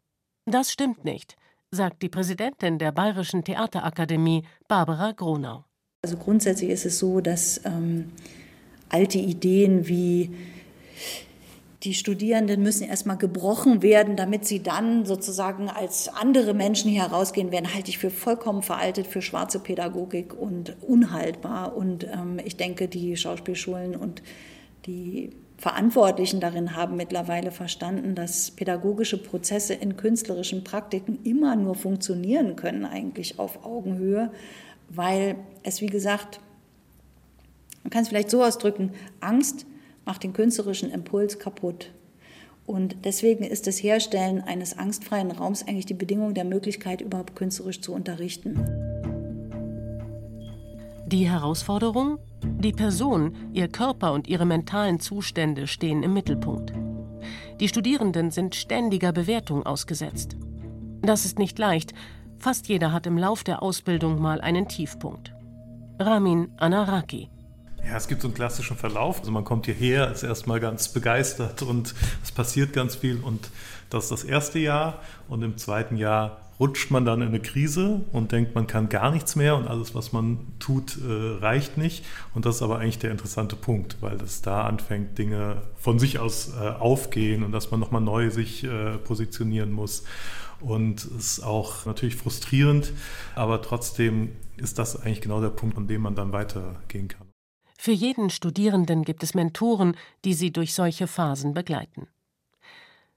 Das 0.46 0.72
stimmt 0.72 1.04
nicht 1.04 1.36
sagt 1.72 2.02
die 2.02 2.08
Präsidentin 2.08 2.78
der 2.78 2.92
Bayerischen 2.92 3.44
Theaterakademie, 3.44 4.44
Barbara 4.66 5.12
Gronau. 5.12 5.64
Also 6.02 6.16
grundsätzlich 6.16 6.70
ist 6.70 6.86
es 6.86 6.98
so, 6.98 7.20
dass 7.20 7.60
ähm, 7.64 8.10
alte 8.88 9.18
Ideen 9.18 9.86
wie 9.86 10.34
die 11.82 11.94
Studierenden 11.94 12.62
müssen 12.62 12.86
erstmal 12.86 13.16
gebrochen 13.16 13.82
werden, 13.82 14.16
damit 14.16 14.44
sie 14.44 14.62
dann 14.62 15.06
sozusagen 15.06 15.70
als 15.70 16.08
andere 16.08 16.52
Menschen 16.52 16.90
hier 16.90 17.02
herausgehen 17.02 17.52
werden, 17.52 17.72
halte 17.72 17.88
ich 17.88 17.98
für 17.98 18.10
vollkommen 18.10 18.62
veraltet, 18.62 19.06
für 19.06 19.22
schwarze 19.22 19.60
Pädagogik 19.60 20.34
und 20.34 20.76
unhaltbar. 20.82 21.74
Und 21.74 22.04
ähm, 22.04 22.38
ich 22.44 22.56
denke, 22.56 22.88
die 22.88 23.16
Schauspielschulen 23.16 23.96
und 23.96 24.22
die 24.86 25.30
Verantwortlichen 25.56 26.40
darin 26.40 26.74
haben 26.74 26.96
mittlerweile 26.96 27.50
verstanden, 27.50 28.14
dass 28.14 28.50
pädagogische 28.50 29.22
Prozesse 29.22 29.74
in 29.74 29.96
künstlerischen 29.96 30.64
Praktiken 30.64 31.18
immer 31.22 31.54
nur 31.54 31.74
funktionieren 31.74 32.56
können, 32.56 32.86
eigentlich 32.86 33.38
auf 33.38 33.64
Augenhöhe, 33.64 34.30
weil 34.88 35.36
es, 35.62 35.82
wie 35.82 35.86
gesagt, 35.86 36.40
man 37.82 37.90
kann 37.90 38.02
es 38.02 38.08
vielleicht 38.08 38.30
so 38.30 38.42
ausdrücken, 38.42 38.92
Angst 39.20 39.66
macht 40.06 40.22
den 40.22 40.32
künstlerischen 40.32 40.90
Impuls 40.90 41.38
kaputt. 41.38 41.92
Und 42.66 43.04
deswegen 43.04 43.44
ist 43.44 43.66
das 43.66 43.82
Herstellen 43.82 44.40
eines 44.40 44.78
angstfreien 44.78 45.30
Raums 45.30 45.66
eigentlich 45.66 45.86
die 45.86 45.94
Bedingung 45.94 46.34
der 46.34 46.44
Möglichkeit, 46.44 47.00
überhaupt 47.00 47.36
künstlerisch 47.36 47.80
zu 47.80 47.92
unterrichten. 47.92 48.89
Die 51.10 51.28
Herausforderung? 51.28 52.20
Die 52.40 52.70
Person, 52.70 53.34
ihr 53.52 53.66
Körper 53.66 54.12
und 54.12 54.28
ihre 54.28 54.46
mentalen 54.46 55.00
Zustände 55.00 55.66
stehen 55.66 56.04
im 56.04 56.14
Mittelpunkt. 56.14 56.72
Die 57.58 57.66
Studierenden 57.66 58.30
sind 58.30 58.54
ständiger 58.54 59.10
Bewertung 59.10 59.66
ausgesetzt. 59.66 60.36
Das 61.02 61.24
ist 61.24 61.36
nicht 61.36 61.58
leicht. 61.58 61.94
Fast 62.38 62.68
jeder 62.68 62.92
hat 62.92 63.08
im 63.08 63.18
Lauf 63.18 63.42
der 63.42 63.60
Ausbildung 63.60 64.22
mal 64.22 64.40
einen 64.40 64.68
Tiefpunkt. 64.68 65.34
Ramin 65.98 66.52
Anaraki. 66.58 67.28
Ja, 67.84 67.96
es 67.96 68.06
gibt 68.06 68.22
so 68.22 68.28
einen 68.28 68.36
klassischen 68.36 68.76
Verlauf. 68.76 69.18
Also 69.18 69.32
man 69.32 69.42
kommt 69.42 69.66
hierher, 69.66 70.12
ist 70.12 70.22
erstmal 70.22 70.60
ganz 70.60 70.90
begeistert 70.90 71.62
und 71.62 71.92
es 72.22 72.30
passiert 72.30 72.72
ganz 72.72 72.94
viel 72.94 73.18
und 73.18 73.50
das 73.90 74.04
ist 74.04 74.12
das 74.12 74.22
erste 74.22 74.60
Jahr 74.60 75.00
und 75.28 75.42
im 75.42 75.56
zweiten 75.58 75.96
Jahr 75.96 76.49
rutscht 76.60 76.90
man 76.90 77.06
dann 77.06 77.22
in 77.22 77.28
eine 77.28 77.40
Krise 77.40 78.02
und 78.12 78.32
denkt, 78.32 78.54
man 78.54 78.66
kann 78.66 78.90
gar 78.90 79.10
nichts 79.10 79.34
mehr 79.34 79.56
und 79.56 79.66
alles, 79.66 79.94
was 79.94 80.12
man 80.12 80.38
tut, 80.58 80.98
äh, 80.98 81.38
reicht 81.40 81.78
nicht. 81.78 82.04
Und 82.34 82.44
das 82.44 82.56
ist 82.56 82.62
aber 82.62 82.78
eigentlich 82.78 82.98
der 82.98 83.10
interessante 83.10 83.56
Punkt, 83.56 83.96
weil 84.02 84.20
es 84.20 84.42
da 84.42 84.64
anfängt, 84.64 85.16
Dinge 85.16 85.62
von 85.76 85.98
sich 85.98 86.18
aus 86.18 86.52
äh, 86.54 86.68
aufgehen 86.68 87.42
und 87.42 87.52
dass 87.52 87.70
man 87.70 87.80
nochmal 87.80 88.02
neu 88.02 88.30
sich 88.30 88.62
äh, 88.64 88.98
positionieren 88.98 89.72
muss. 89.72 90.04
Und 90.60 91.02
es 91.04 91.38
ist 91.38 91.40
auch 91.40 91.86
natürlich 91.86 92.16
frustrierend, 92.16 92.92
aber 93.34 93.62
trotzdem 93.62 94.32
ist 94.58 94.78
das 94.78 95.00
eigentlich 95.00 95.22
genau 95.22 95.40
der 95.40 95.48
Punkt, 95.48 95.78
an 95.78 95.88
dem 95.88 96.02
man 96.02 96.14
dann 96.14 96.32
weitergehen 96.34 97.08
kann. 97.08 97.26
Für 97.78 97.92
jeden 97.92 98.28
Studierenden 98.28 99.04
gibt 99.04 99.22
es 99.22 99.32
Mentoren, 99.32 99.96
die 100.26 100.34
sie 100.34 100.52
durch 100.52 100.74
solche 100.74 101.06
Phasen 101.06 101.54
begleiten. 101.54 102.08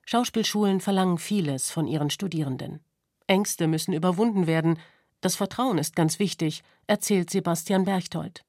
Schauspielschulen 0.06 0.80
verlangen 0.80 1.18
vieles 1.18 1.70
von 1.70 1.86
ihren 1.86 2.10
Studierenden. 2.10 2.80
Ängste 3.28 3.68
müssen 3.68 3.94
überwunden 3.94 4.48
werden. 4.48 4.80
Das 5.22 5.36
Vertrauen 5.36 5.78
ist 5.78 5.96
ganz 5.96 6.20
wichtig, 6.20 6.64
erzählt 6.88 7.30
Sebastian 7.30 7.86
Berchtold. 7.86 8.44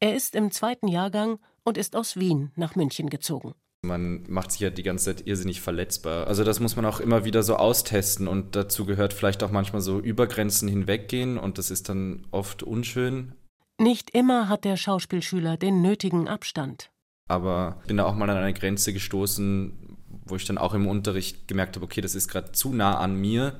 Er 0.00 0.14
ist 0.14 0.34
im 0.34 0.50
zweiten 0.50 0.88
Jahrgang 0.88 1.38
und 1.64 1.78
ist 1.78 1.96
aus 1.96 2.16
Wien 2.16 2.50
nach 2.56 2.74
München 2.74 3.08
gezogen. 3.08 3.54
Man 3.84 4.24
macht 4.28 4.52
sich 4.52 4.60
ja 4.60 4.70
die 4.70 4.84
ganze 4.84 5.06
Zeit 5.06 5.26
irrsinnig 5.26 5.60
verletzbar. 5.60 6.28
Also 6.28 6.44
das 6.44 6.60
muss 6.60 6.76
man 6.76 6.84
auch 6.84 7.00
immer 7.00 7.24
wieder 7.24 7.42
so 7.42 7.56
austesten 7.56 8.28
und 8.28 8.54
dazu 8.54 8.86
gehört 8.86 9.12
vielleicht 9.12 9.42
auch 9.42 9.50
manchmal 9.50 9.82
so 9.82 9.98
über 9.98 10.28
Grenzen 10.28 10.68
hinweggehen 10.68 11.36
und 11.36 11.58
das 11.58 11.72
ist 11.72 11.88
dann 11.88 12.26
oft 12.30 12.62
unschön. 12.62 13.32
Nicht 13.78 14.10
immer 14.10 14.48
hat 14.48 14.64
der 14.64 14.76
Schauspielschüler 14.76 15.56
den 15.56 15.82
nötigen 15.82 16.28
Abstand. 16.28 16.92
Aber 17.28 17.80
bin 17.88 17.96
da 17.96 18.04
auch 18.04 18.14
mal 18.14 18.30
an 18.30 18.36
eine 18.36 18.52
Grenze 18.54 18.92
gestoßen, 18.92 19.81
wo 20.24 20.36
ich 20.36 20.44
dann 20.44 20.58
auch 20.58 20.74
im 20.74 20.86
Unterricht 20.86 21.48
gemerkt 21.48 21.76
habe, 21.76 21.84
okay, 21.84 22.00
das 22.00 22.14
ist 22.14 22.28
gerade 22.28 22.52
zu 22.52 22.72
nah 22.72 22.98
an 22.98 23.14
mir 23.14 23.58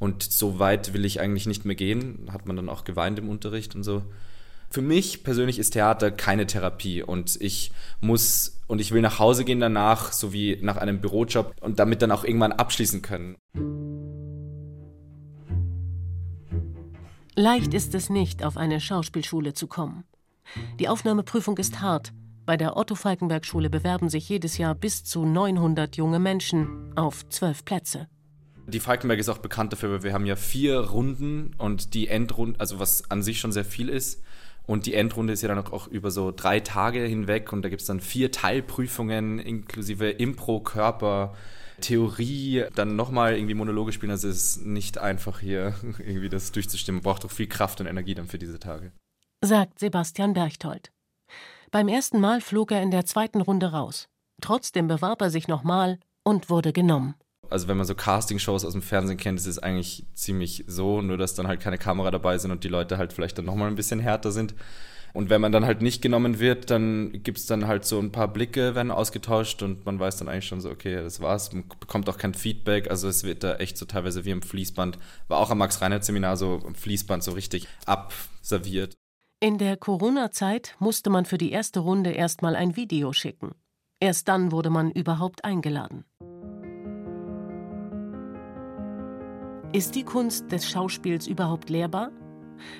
und 0.00 0.22
so 0.22 0.58
weit 0.58 0.94
will 0.94 1.04
ich 1.04 1.20
eigentlich 1.20 1.46
nicht 1.46 1.64
mehr 1.64 1.76
gehen. 1.76 2.28
Hat 2.32 2.46
man 2.46 2.56
dann 2.56 2.68
auch 2.68 2.84
geweint 2.84 3.18
im 3.18 3.28
Unterricht 3.28 3.74
und 3.74 3.84
so. 3.84 4.02
Für 4.70 4.82
mich 4.82 5.22
persönlich 5.22 5.58
ist 5.58 5.72
Theater 5.72 6.10
keine 6.10 6.46
Therapie 6.46 7.02
und 7.02 7.40
ich 7.40 7.72
muss 8.00 8.58
und 8.66 8.80
ich 8.80 8.90
will 8.90 9.02
nach 9.02 9.18
Hause 9.18 9.44
gehen 9.44 9.60
danach, 9.60 10.12
so 10.12 10.32
wie 10.32 10.58
nach 10.62 10.78
einem 10.78 11.00
Bürojob 11.00 11.54
und 11.60 11.78
damit 11.78 12.00
dann 12.00 12.10
auch 12.10 12.24
irgendwann 12.24 12.52
abschließen 12.52 13.02
können. 13.02 13.36
Leicht 17.34 17.74
ist 17.74 17.94
es 17.94 18.10
nicht, 18.10 18.44
auf 18.44 18.56
eine 18.56 18.80
Schauspielschule 18.80 19.52
zu 19.52 19.66
kommen. 19.66 20.04
Die 20.80 20.88
Aufnahmeprüfung 20.88 21.58
ist 21.58 21.80
hart 21.80 22.12
bei 22.44 22.56
der 22.56 22.76
Otto-Falkenberg-Schule 22.76 23.70
bewerben 23.70 24.08
sich 24.08 24.28
jedes 24.28 24.58
Jahr 24.58 24.74
bis 24.74 25.04
zu 25.04 25.24
900 25.24 25.96
junge 25.96 26.18
Menschen 26.18 26.92
auf 26.96 27.28
zwölf 27.28 27.64
Plätze. 27.64 28.08
Die 28.66 28.80
Falkenberg 28.80 29.18
ist 29.18 29.28
auch 29.28 29.38
bekannt 29.38 29.72
dafür, 29.72 29.90
weil 29.90 30.02
wir 30.02 30.12
haben 30.12 30.26
ja 30.26 30.36
vier 30.36 30.78
Runden 30.78 31.54
und 31.58 31.94
die 31.94 32.08
Endrunde, 32.08 32.58
also 32.58 32.78
was 32.78 33.10
an 33.10 33.22
sich 33.22 33.38
schon 33.40 33.52
sehr 33.52 33.64
viel 33.64 33.88
ist. 33.88 34.22
Und 34.64 34.86
die 34.86 34.94
Endrunde 34.94 35.32
ist 35.32 35.42
ja 35.42 35.48
dann 35.48 35.58
auch 35.58 35.88
über 35.88 36.10
so 36.10 36.32
drei 36.34 36.60
Tage 36.60 37.00
hinweg 37.00 37.52
und 37.52 37.62
da 37.62 37.68
gibt 37.68 37.80
es 37.80 37.88
dann 37.88 38.00
vier 38.00 38.30
Teilprüfungen 38.30 39.40
inklusive 39.40 40.10
Impro, 40.10 40.60
Körper, 40.60 41.34
Theorie, 41.80 42.64
dann 42.74 42.94
nochmal 42.94 43.34
irgendwie 43.34 43.54
Monologe 43.54 43.92
spielen. 43.92 44.12
Also 44.12 44.28
es 44.28 44.56
ist 44.56 44.66
nicht 44.66 44.98
einfach 44.98 45.40
hier 45.40 45.74
irgendwie 45.98 46.28
das 46.28 46.52
durchzustimmen. 46.52 47.02
Braucht 47.02 47.24
doch 47.24 47.30
viel 47.30 47.48
Kraft 47.48 47.80
und 47.80 47.86
Energie 47.88 48.14
dann 48.14 48.26
für 48.26 48.38
diese 48.38 48.58
Tage. 48.60 48.92
Sagt 49.40 49.80
Sebastian 49.80 50.32
Berchtold. 50.32 50.92
Beim 51.72 51.88
ersten 51.88 52.20
Mal 52.20 52.42
flog 52.42 52.70
er 52.70 52.82
in 52.82 52.90
der 52.90 53.06
zweiten 53.06 53.40
Runde 53.40 53.72
raus. 53.72 54.06
Trotzdem 54.42 54.88
bewarb 54.88 55.22
er 55.22 55.30
sich 55.30 55.48
nochmal 55.48 55.98
und 56.22 56.50
wurde 56.50 56.70
genommen. 56.70 57.14
Also 57.48 57.66
wenn 57.66 57.78
man 57.78 57.86
so 57.86 57.94
Castingshows 57.94 58.66
aus 58.66 58.72
dem 58.72 58.82
Fernsehen 58.82 59.16
kennt, 59.16 59.38
ist 59.38 59.46
es 59.46 59.58
eigentlich 59.58 60.04
ziemlich 60.12 60.64
so, 60.66 61.00
nur 61.00 61.16
dass 61.16 61.34
dann 61.34 61.48
halt 61.48 61.60
keine 61.60 61.78
Kamera 61.78 62.10
dabei 62.10 62.36
sind 62.36 62.50
und 62.50 62.62
die 62.62 62.68
Leute 62.68 62.98
halt 62.98 63.14
vielleicht 63.14 63.38
dann 63.38 63.46
nochmal 63.46 63.68
ein 63.68 63.74
bisschen 63.74 64.00
härter 64.00 64.32
sind. 64.32 64.54
Und 65.14 65.30
wenn 65.30 65.40
man 65.40 65.50
dann 65.50 65.64
halt 65.64 65.80
nicht 65.80 66.02
genommen 66.02 66.38
wird, 66.38 66.70
dann 66.70 67.22
gibt 67.22 67.38
es 67.38 67.46
dann 67.46 67.66
halt 67.66 67.86
so 67.86 67.98
ein 67.98 68.12
paar 68.12 68.28
Blicke, 68.28 68.74
werden 68.74 68.90
ausgetauscht 68.90 69.62
und 69.62 69.86
man 69.86 69.98
weiß 69.98 70.18
dann 70.18 70.28
eigentlich 70.28 70.48
schon 70.48 70.60
so, 70.60 70.68
okay, 70.68 70.96
das 70.96 71.22
war's. 71.22 71.54
Man 71.54 71.64
bekommt 71.80 72.06
auch 72.10 72.18
kein 72.18 72.34
Feedback. 72.34 72.90
Also 72.90 73.08
es 73.08 73.24
wird 73.24 73.44
da 73.44 73.54
echt 73.56 73.78
so 73.78 73.86
teilweise 73.86 74.26
wie 74.26 74.30
im 74.30 74.42
Fließband, 74.42 74.98
war 75.28 75.38
auch 75.38 75.50
am 75.50 75.58
Max-Reinhardt-Seminar 75.58 76.36
so 76.36 76.60
im 76.66 76.74
Fließband 76.74 77.24
so 77.24 77.32
richtig 77.32 77.66
abserviert. 77.86 78.94
In 79.42 79.58
der 79.58 79.76
Corona-Zeit 79.76 80.76
musste 80.78 81.10
man 81.10 81.24
für 81.24 81.36
die 81.36 81.50
erste 81.50 81.80
Runde 81.80 82.10
erstmal 82.10 82.54
ein 82.54 82.76
Video 82.76 83.12
schicken. 83.12 83.56
Erst 83.98 84.28
dann 84.28 84.52
wurde 84.52 84.70
man 84.70 84.92
überhaupt 84.92 85.44
eingeladen. 85.44 86.04
Ist 89.72 89.96
die 89.96 90.04
Kunst 90.04 90.52
des 90.52 90.70
Schauspiels 90.70 91.26
überhaupt 91.26 91.70
lehrbar? 91.70 92.12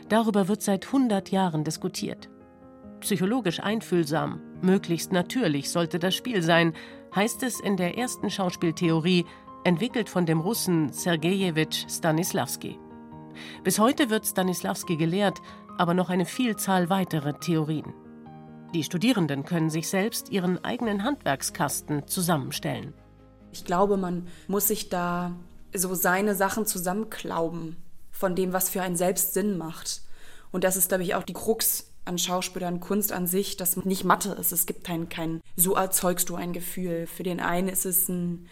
Darüber 0.08 0.46
wird 0.46 0.62
seit 0.62 0.86
100 0.86 1.32
Jahren 1.32 1.64
diskutiert. 1.64 2.30
Psychologisch 3.00 3.58
einfühlsam, 3.58 4.40
möglichst 4.60 5.10
natürlich 5.10 5.68
sollte 5.68 5.98
das 5.98 6.14
Spiel 6.14 6.42
sein, 6.42 6.74
heißt 7.12 7.42
es 7.42 7.58
in 7.58 7.76
der 7.76 7.98
ersten 7.98 8.30
Schauspieltheorie, 8.30 9.24
entwickelt 9.64 10.08
von 10.08 10.26
dem 10.26 10.38
Russen 10.38 10.92
Sergejewitsch 10.92 11.86
Stanislavski. 11.88 12.78
Bis 13.64 13.78
heute 13.78 14.10
wird 14.10 14.26
Stanislavski 14.26 14.96
gelehrt, 14.96 15.40
aber 15.78 15.94
noch 15.94 16.10
eine 16.10 16.26
Vielzahl 16.26 16.90
weiterer 16.90 17.38
Theorien. 17.40 17.94
Die 18.74 18.84
Studierenden 18.84 19.44
können 19.44 19.68
sich 19.68 19.88
selbst 19.88 20.30
ihren 20.30 20.64
eigenen 20.64 21.04
Handwerkskasten 21.04 22.06
zusammenstellen. 22.06 22.94
Ich 23.52 23.64
glaube, 23.64 23.96
man 23.98 24.28
muss 24.48 24.68
sich 24.68 24.88
da 24.88 25.32
so 25.74 25.94
seine 25.94 26.34
Sachen 26.34 26.64
zusammenklauben 26.64 27.76
von 28.10 28.34
dem, 28.34 28.52
was 28.52 28.70
für 28.70 28.82
einen 28.82 28.96
selbst 28.96 29.34
Sinn 29.34 29.58
macht. 29.58 30.02
Und 30.52 30.64
das 30.64 30.76
ist, 30.76 30.88
glaube 30.88 31.02
ich, 31.02 31.14
auch 31.14 31.22
die 31.22 31.34
Krux 31.34 31.90
an 32.04 32.18
Schauspielern, 32.18 32.80
Kunst 32.80 33.12
an 33.12 33.26
sich, 33.26 33.56
dass 33.56 33.76
nicht 33.76 34.04
Mathe 34.04 34.32
ist. 34.32 34.52
Es 34.52 34.66
gibt 34.66 34.84
kein, 34.84 35.08
kein, 35.08 35.40
so 35.56 35.74
erzeugst 35.74 36.28
du 36.28 36.34
ein 36.34 36.52
Gefühl. 36.52 37.06
Für 37.06 37.22
den 37.22 37.40
einen 37.40 37.68
ist 37.68 37.84
es 37.84 38.08
ein 38.08 38.48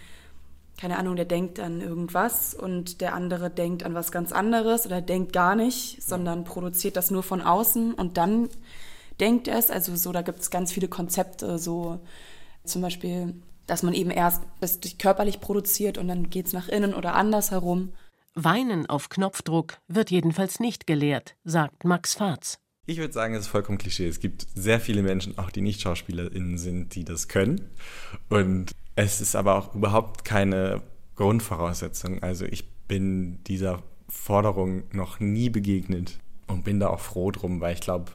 keine 0.80 0.96
Ahnung, 0.96 1.14
der 1.14 1.26
denkt 1.26 1.60
an 1.60 1.82
irgendwas 1.82 2.54
und 2.54 3.02
der 3.02 3.12
andere 3.12 3.50
denkt 3.50 3.82
an 3.82 3.92
was 3.92 4.10
ganz 4.10 4.32
anderes 4.32 4.86
oder 4.86 5.02
denkt 5.02 5.34
gar 5.34 5.54
nicht, 5.54 6.02
sondern 6.02 6.44
produziert 6.44 6.96
das 6.96 7.10
nur 7.10 7.22
von 7.22 7.42
außen 7.42 7.92
und 7.92 8.16
dann 8.16 8.48
denkt 9.20 9.46
er 9.46 9.58
es. 9.58 9.70
Also 9.70 9.94
so, 9.94 10.10
da 10.10 10.22
gibt 10.22 10.40
es 10.40 10.50
ganz 10.50 10.72
viele 10.72 10.88
Konzepte, 10.88 11.58
so 11.58 12.00
zum 12.64 12.80
Beispiel, 12.80 13.34
dass 13.66 13.82
man 13.82 13.92
eben 13.92 14.10
erst 14.10 14.42
das 14.60 14.80
körperlich 14.98 15.40
produziert 15.42 15.98
und 15.98 16.08
dann 16.08 16.30
geht 16.30 16.46
es 16.46 16.54
nach 16.54 16.68
innen 16.68 16.94
oder 16.94 17.14
andersherum. 17.14 17.92
Weinen 18.34 18.88
auf 18.88 19.10
Knopfdruck 19.10 19.76
wird 19.86 20.10
jedenfalls 20.10 20.60
nicht 20.60 20.86
gelehrt, 20.86 21.36
sagt 21.44 21.84
Max 21.84 22.14
Farz. 22.14 22.58
Ich 22.86 22.96
würde 22.96 23.12
sagen, 23.12 23.34
es 23.34 23.42
ist 23.42 23.48
vollkommen 23.48 23.76
Klischee. 23.76 24.08
Es 24.08 24.18
gibt 24.18 24.46
sehr 24.54 24.80
viele 24.80 25.02
Menschen, 25.02 25.36
auch 25.36 25.50
die 25.50 25.60
nicht 25.60 25.82
SchauspielerInnen 25.82 26.56
sind, 26.56 26.94
die 26.94 27.04
das 27.04 27.28
können. 27.28 27.68
Und 28.30 28.72
es 29.04 29.20
ist 29.20 29.34
aber 29.34 29.56
auch 29.56 29.74
überhaupt 29.74 30.24
keine 30.24 30.82
Grundvoraussetzung. 31.16 32.22
Also 32.22 32.44
ich 32.44 32.68
bin 32.86 33.42
dieser 33.44 33.82
Forderung 34.08 34.82
noch 34.92 35.20
nie 35.20 35.48
begegnet 35.48 36.18
und 36.46 36.64
bin 36.64 36.80
da 36.80 36.88
auch 36.88 37.00
froh 37.00 37.30
drum, 37.30 37.60
weil 37.60 37.74
ich 37.74 37.80
glaube, 37.80 38.12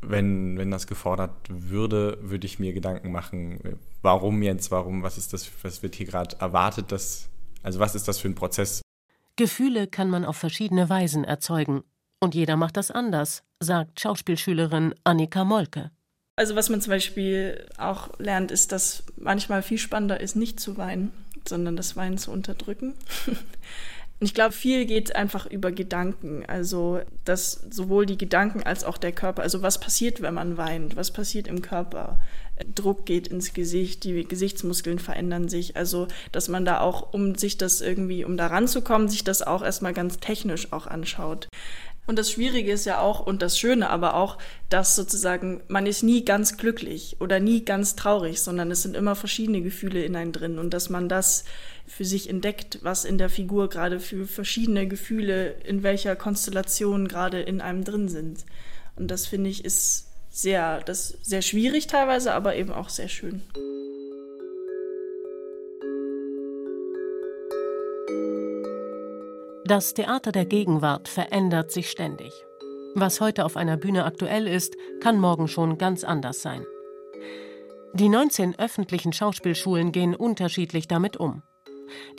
wenn, 0.00 0.58
wenn 0.58 0.70
das 0.70 0.86
gefordert 0.86 1.32
würde, 1.48 2.18
würde 2.20 2.46
ich 2.46 2.58
mir 2.58 2.72
Gedanken 2.72 3.12
machen, 3.12 3.78
warum 4.02 4.42
jetzt, 4.42 4.70
warum, 4.70 5.02
was 5.02 5.18
ist 5.18 5.32
das, 5.32 5.50
was 5.62 5.82
wird 5.82 5.94
hier 5.94 6.06
gerade 6.06 6.36
erwartet, 6.40 6.92
dass, 6.92 7.28
also 7.62 7.78
was 7.78 7.94
ist 7.94 8.08
das 8.08 8.18
für 8.18 8.28
ein 8.28 8.34
Prozess? 8.34 8.82
Gefühle 9.36 9.86
kann 9.86 10.10
man 10.10 10.24
auf 10.24 10.36
verschiedene 10.36 10.88
Weisen 10.88 11.24
erzeugen. 11.24 11.82
Und 12.20 12.34
jeder 12.34 12.56
macht 12.56 12.76
das 12.76 12.90
anders, 12.90 13.42
sagt 13.60 14.00
Schauspielschülerin 14.00 14.94
Annika 15.04 15.44
Molke. 15.44 15.90
Also 16.36 16.56
was 16.56 16.70
man 16.70 16.80
zum 16.80 16.90
Beispiel 16.90 17.66
auch 17.76 18.18
lernt, 18.18 18.50
ist, 18.50 18.72
dass 18.72 19.04
manchmal 19.16 19.62
viel 19.62 19.78
spannender 19.78 20.20
ist, 20.20 20.34
nicht 20.34 20.60
zu 20.60 20.76
weinen, 20.78 21.12
sondern 21.46 21.76
das 21.76 21.96
Weinen 21.96 22.18
zu 22.18 22.30
unterdrücken. 22.30 22.94
Ich 24.22 24.34
glaube, 24.34 24.52
viel 24.52 24.86
geht 24.86 25.16
einfach 25.16 25.46
über 25.46 25.72
Gedanken. 25.72 26.44
Also, 26.46 27.00
dass 27.24 27.54
sowohl 27.70 28.06
die 28.06 28.16
Gedanken 28.16 28.62
als 28.62 28.84
auch 28.84 28.96
der 28.96 29.10
Körper, 29.10 29.42
also 29.42 29.62
was 29.62 29.80
passiert, 29.80 30.22
wenn 30.22 30.34
man 30.34 30.56
weint, 30.56 30.94
was 30.94 31.10
passiert 31.10 31.48
im 31.48 31.60
Körper. 31.60 32.20
Druck 32.72 33.04
geht 33.04 33.26
ins 33.26 33.52
Gesicht, 33.52 34.04
die 34.04 34.22
Gesichtsmuskeln 34.22 35.00
verändern 35.00 35.48
sich. 35.48 35.76
Also, 35.76 36.06
dass 36.30 36.46
man 36.46 36.64
da 36.64 36.78
auch, 36.80 37.12
um 37.12 37.34
sich 37.34 37.58
das 37.58 37.80
irgendwie, 37.80 38.24
um 38.24 38.36
da 38.36 38.46
ranzukommen, 38.46 39.08
sich 39.08 39.24
das 39.24 39.42
auch 39.42 39.60
erstmal 39.60 39.92
ganz 39.92 40.18
technisch 40.18 40.72
auch 40.72 40.86
anschaut. 40.86 41.48
Und 42.06 42.18
das 42.18 42.32
Schwierige 42.32 42.72
ist 42.72 42.84
ja 42.84 43.00
auch, 43.00 43.24
und 43.24 43.42
das 43.42 43.56
Schöne 43.56 43.88
aber 43.88 44.14
auch, 44.14 44.38
dass 44.68 44.96
sozusagen 44.96 45.62
man 45.68 45.86
ist 45.86 46.02
nie 46.02 46.24
ganz 46.24 46.56
glücklich 46.56 47.16
oder 47.20 47.38
nie 47.38 47.64
ganz 47.64 47.94
traurig, 47.94 48.40
sondern 48.40 48.70
es 48.72 48.82
sind 48.82 48.96
immer 48.96 49.14
verschiedene 49.14 49.62
Gefühle 49.62 50.04
in 50.04 50.16
einem 50.16 50.32
drin 50.32 50.58
und 50.58 50.74
dass 50.74 50.90
man 50.90 51.08
das 51.08 51.44
für 51.86 52.04
sich 52.04 52.28
entdeckt, 52.28 52.80
was 52.82 53.04
in 53.04 53.18
der 53.18 53.28
Figur 53.28 53.68
gerade 53.68 54.00
für 54.00 54.26
verschiedene 54.26 54.88
Gefühle, 54.88 55.54
in 55.64 55.84
welcher 55.84 56.16
Konstellation 56.16 57.06
gerade 57.06 57.40
in 57.40 57.60
einem 57.60 57.84
drin 57.84 58.08
sind. 58.08 58.44
Und 58.96 59.10
das 59.10 59.26
finde 59.26 59.50
ich 59.50 59.64
ist 59.64 60.08
sehr, 60.30 60.80
das 60.80 61.16
sehr 61.22 61.42
schwierig 61.42 61.86
teilweise, 61.86 62.34
aber 62.34 62.56
eben 62.56 62.72
auch 62.72 62.88
sehr 62.88 63.08
schön. 63.08 63.42
Das 69.64 69.94
Theater 69.94 70.32
der 70.32 70.44
Gegenwart 70.44 71.06
verändert 71.06 71.70
sich 71.70 71.88
ständig. 71.88 72.32
Was 72.96 73.20
heute 73.20 73.44
auf 73.44 73.56
einer 73.56 73.76
Bühne 73.76 74.04
aktuell 74.04 74.48
ist, 74.48 74.76
kann 75.00 75.20
morgen 75.20 75.46
schon 75.46 75.78
ganz 75.78 76.02
anders 76.02 76.42
sein. 76.42 76.64
Die 77.94 78.08
19 78.08 78.58
öffentlichen 78.58 79.12
Schauspielschulen 79.12 79.92
gehen 79.92 80.16
unterschiedlich 80.16 80.88
damit 80.88 81.16
um. 81.16 81.42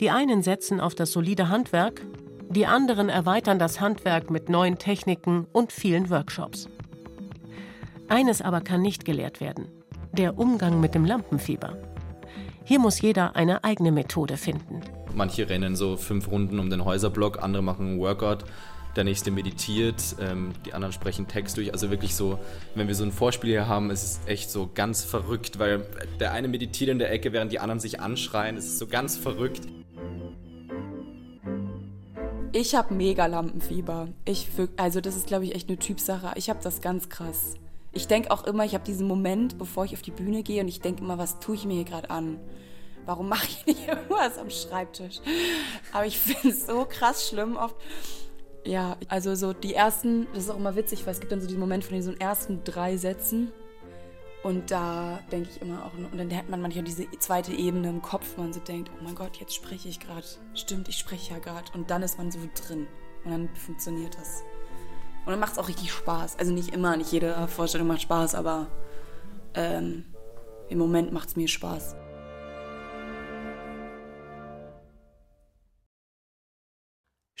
Die 0.00 0.08
einen 0.08 0.42
setzen 0.42 0.80
auf 0.80 0.94
das 0.94 1.12
solide 1.12 1.50
Handwerk, 1.50 2.00
die 2.48 2.64
anderen 2.64 3.10
erweitern 3.10 3.58
das 3.58 3.78
Handwerk 3.78 4.30
mit 4.30 4.48
neuen 4.48 4.78
Techniken 4.78 5.46
und 5.52 5.70
vielen 5.70 6.08
Workshops. 6.08 6.70
Eines 8.08 8.40
aber 8.40 8.62
kann 8.62 8.80
nicht 8.80 9.04
gelehrt 9.04 9.40
werden, 9.42 9.68
der 10.12 10.38
Umgang 10.38 10.80
mit 10.80 10.94
dem 10.94 11.04
Lampenfieber. 11.04 11.76
Hier 12.64 12.78
muss 12.78 13.02
jeder 13.02 13.36
eine 13.36 13.64
eigene 13.64 13.92
Methode 13.92 14.38
finden. 14.38 14.80
Manche 15.14 15.48
rennen 15.48 15.76
so 15.76 15.96
fünf 15.96 16.28
Runden 16.28 16.58
um 16.58 16.70
den 16.70 16.84
Häuserblock, 16.84 17.42
andere 17.42 17.62
machen 17.62 17.86
einen 17.86 18.00
Workout, 18.00 18.44
der 18.96 19.04
nächste 19.04 19.30
meditiert, 19.30 20.16
ähm, 20.20 20.52
die 20.64 20.74
anderen 20.74 20.92
sprechen 20.92 21.26
Text 21.26 21.56
durch. 21.56 21.72
Also 21.72 21.90
wirklich 21.90 22.14
so, 22.14 22.38
wenn 22.74 22.88
wir 22.88 22.94
so 22.94 23.04
ein 23.04 23.12
Vorspiel 23.12 23.50
hier 23.50 23.68
haben, 23.68 23.90
ist 23.90 24.02
es 24.02 24.20
echt 24.26 24.50
so 24.50 24.70
ganz 24.72 25.04
verrückt, 25.04 25.58
weil 25.58 25.86
der 26.20 26.32
eine 26.32 26.48
meditiert 26.48 26.90
in 26.90 26.98
der 26.98 27.10
Ecke, 27.12 27.32
während 27.32 27.52
die 27.52 27.58
anderen 27.58 27.80
sich 27.80 28.00
anschreien. 28.00 28.56
Es 28.56 28.66
ist 28.66 28.78
so 28.78 28.86
ganz 28.86 29.16
verrückt. 29.16 29.62
Ich 32.52 32.76
habe 32.76 32.94
mega 32.94 33.26
Lampenfieber. 33.26 34.08
Ich, 34.24 34.48
also 34.76 35.00
das 35.00 35.16
ist, 35.16 35.26
glaube 35.26 35.44
ich, 35.44 35.56
echt 35.56 35.68
eine 35.68 35.78
Typsache. 35.78 36.32
Ich 36.36 36.48
habe 36.48 36.60
das 36.62 36.80
ganz 36.80 37.08
krass. 37.08 37.54
Ich 37.92 38.06
denke 38.06 38.30
auch 38.30 38.44
immer, 38.44 38.64
ich 38.64 38.74
habe 38.74 38.84
diesen 38.84 39.08
Moment, 39.08 39.58
bevor 39.58 39.84
ich 39.84 39.94
auf 39.94 40.02
die 40.02 40.12
Bühne 40.12 40.44
gehe 40.44 40.62
und 40.62 40.68
ich 40.68 40.80
denke 40.80 41.02
immer, 41.02 41.18
was 41.18 41.40
tue 41.40 41.56
ich 41.56 41.64
mir 41.64 41.74
hier 41.74 41.84
gerade 41.84 42.10
an? 42.10 42.38
Warum 43.06 43.28
mache 43.28 43.46
ich 43.46 43.66
nicht 43.66 43.88
irgendwas 43.88 44.38
am 44.38 44.50
Schreibtisch? 44.50 45.20
Aber 45.92 46.06
ich 46.06 46.18
finde 46.18 46.48
es 46.48 46.66
so 46.66 46.86
krass 46.88 47.28
schlimm 47.28 47.56
oft. 47.56 47.76
Ja, 48.64 48.96
also 49.08 49.34
so 49.34 49.52
die 49.52 49.74
ersten, 49.74 50.26
das 50.32 50.44
ist 50.44 50.50
auch 50.50 50.56
immer 50.56 50.74
witzig, 50.74 51.04
weil 51.04 51.12
es 51.12 51.20
gibt 51.20 51.32
dann 51.32 51.40
so 51.40 51.46
diesen 51.46 51.60
Moment 51.60 51.84
von 51.84 51.96
diesen 51.96 52.18
ersten 52.18 52.64
drei 52.64 52.96
Sätzen. 52.96 53.52
Und 54.42 54.70
da 54.70 55.20
denke 55.32 55.48
ich 55.50 55.62
immer 55.62 55.84
auch, 55.86 55.94
und 55.94 56.18
dann 56.18 56.34
hat 56.36 56.50
man 56.50 56.60
manchmal 56.60 56.84
diese 56.84 57.10
zweite 57.18 57.52
Ebene 57.52 57.88
im 57.88 58.02
Kopf, 58.02 58.36
man 58.36 58.52
so 58.52 58.60
denkt, 58.60 58.90
oh 58.92 59.02
mein 59.02 59.14
Gott, 59.14 59.36
jetzt 59.36 59.54
spreche 59.54 59.88
ich 59.88 60.00
gerade. 60.00 60.26
Stimmt, 60.54 60.88
ich 60.88 60.98
spreche 60.98 61.32
ja 61.32 61.38
gerade. 61.38 61.72
Und 61.72 61.90
dann 61.90 62.02
ist 62.02 62.18
man 62.18 62.30
so 62.30 62.38
drin. 62.54 62.86
Und 63.24 63.30
dann 63.30 63.48
funktioniert 63.54 64.16
das. 64.18 64.42
Und 65.24 65.30
dann 65.30 65.40
macht 65.40 65.52
es 65.52 65.58
auch 65.58 65.68
richtig 65.68 65.90
Spaß. 65.92 66.38
Also 66.38 66.52
nicht 66.52 66.74
immer, 66.74 66.96
nicht 66.96 67.10
jede 67.10 67.48
Vorstellung 67.48 67.86
macht 67.86 68.02
Spaß, 68.02 68.34
aber 68.34 68.66
ähm, 69.54 70.04
im 70.68 70.78
Moment 70.78 71.12
macht 71.12 71.28
es 71.28 71.36
mir 71.36 71.48
Spaß. 71.48 71.96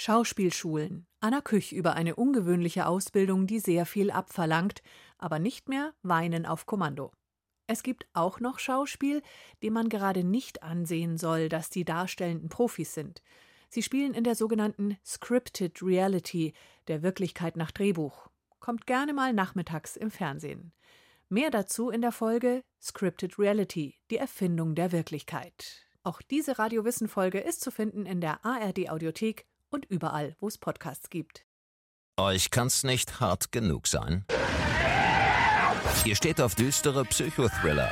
Schauspielschulen. 0.04 1.06
Anna 1.20 1.40
Küch 1.40 1.72
über 1.72 1.94
eine 1.94 2.14
ungewöhnliche 2.14 2.84
Ausbildung, 2.84 3.46
die 3.46 3.58
sehr 3.58 3.86
viel 3.86 4.10
abverlangt, 4.10 4.82
aber 5.16 5.38
nicht 5.38 5.70
mehr 5.70 5.94
Weinen 6.02 6.44
auf 6.44 6.66
Kommando. 6.66 7.10
Es 7.66 7.82
gibt 7.82 8.06
auch 8.12 8.38
noch 8.38 8.58
Schauspiel, 8.58 9.22
dem 9.62 9.72
man 9.72 9.88
gerade 9.88 10.22
nicht 10.22 10.62
ansehen 10.62 11.16
soll, 11.16 11.48
dass 11.48 11.70
die 11.70 11.86
darstellenden 11.86 12.50
Profis 12.50 12.92
sind. 12.92 13.22
Sie 13.70 13.82
spielen 13.82 14.12
in 14.12 14.24
der 14.24 14.34
sogenannten 14.34 14.98
Scripted 15.06 15.82
Reality, 15.82 16.52
der 16.86 17.02
Wirklichkeit 17.02 17.56
nach 17.56 17.70
Drehbuch. 17.70 18.28
Kommt 18.60 18.86
gerne 18.86 19.14
mal 19.14 19.32
nachmittags 19.32 19.96
im 19.96 20.10
Fernsehen. 20.10 20.74
Mehr 21.30 21.50
dazu 21.50 21.88
in 21.88 22.02
der 22.02 22.12
Folge 22.12 22.62
Scripted 22.78 23.38
Reality, 23.38 23.94
die 24.10 24.18
Erfindung 24.18 24.74
der 24.74 24.92
Wirklichkeit. 24.92 25.86
Auch 26.02 26.20
diese 26.20 26.58
Radiowissen-Folge 26.58 27.40
ist 27.40 27.62
zu 27.62 27.70
finden 27.70 28.04
in 28.04 28.20
der 28.20 28.44
ARD-Audiothek 28.44 29.46
und 29.74 29.84
überall, 29.86 30.36
wo 30.40 30.48
es 30.48 30.56
Podcasts 30.56 31.10
gibt. 31.10 31.44
Euch 32.16 32.50
kann's 32.50 32.84
nicht 32.84 33.20
hart 33.20 33.52
genug 33.52 33.88
sein. 33.88 34.24
Ihr 36.04 36.16
steht 36.16 36.40
auf 36.40 36.54
düstere 36.54 37.04
Psychothriller, 37.04 37.90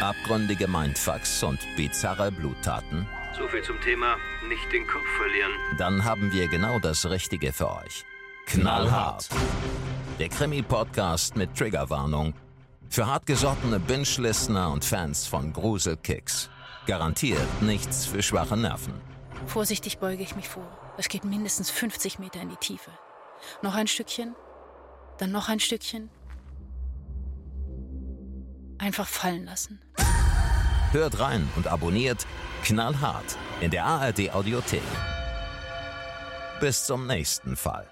abgründige 0.00 0.68
Mindfucks 0.68 1.42
und 1.42 1.58
bizarre 1.76 2.30
Bluttaten. 2.30 3.08
So 3.36 3.48
viel 3.48 3.62
zum 3.62 3.80
Thema 3.80 4.16
nicht 4.48 4.70
den 4.70 4.86
Kopf 4.86 5.06
verlieren. 5.16 5.50
Dann 5.78 6.04
haben 6.04 6.30
wir 6.32 6.46
genau 6.48 6.78
das 6.78 7.08
Richtige 7.08 7.52
für 7.52 7.70
euch. 7.70 8.04
Knallhart. 8.46 9.28
Der 10.18 10.28
Krimi-Podcast 10.28 11.36
mit 11.36 11.56
Triggerwarnung. 11.56 12.34
Für 12.90 13.06
hartgesottene 13.06 13.80
Binge-Listener 13.80 14.70
und 14.70 14.84
Fans 14.84 15.26
von 15.26 15.52
Gruselkicks. 15.52 16.50
Garantiert 16.86 17.62
nichts 17.62 18.06
für 18.06 18.22
schwache 18.22 18.56
Nerven. 18.56 19.13
Vorsichtig 19.46 19.98
beuge 19.98 20.22
ich 20.22 20.36
mich 20.36 20.48
vor. 20.48 20.66
Es 20.96 21.08
geht 21.08 21.24
mindestens 21.24 21.70
50 21.70 22.18
Meter 22.18 22.40
in 22.40 22.48
die 22.48 22.56
Tiefe. 22.56 22.90
Noch 23.62 23.74
ein 23.74 23.86
Stückchen, 23.86 24.34
dann 25.18 25.30
noch 25.30 25.48
ein 25.48 25.60
Stückchen. 25.60 26.10
Einfach 28.78 29.06
fallen 29.06 29.44
lassen. 29.44 29.80
Hört 30.92 31.18
rein 31.18 31.48
und 31.56 31.66
abonniert 31.66 32.26
Knallhart 32.62 33.36
in 33.60 33.70
der 33.70 33.84
ARD 33.84 34.32
Audiothek. 34.32 34.82
Bis 36.60 36.84
zum 36.84 37.06
nächsten 37.06 37.56
Fall. 37.56 37.88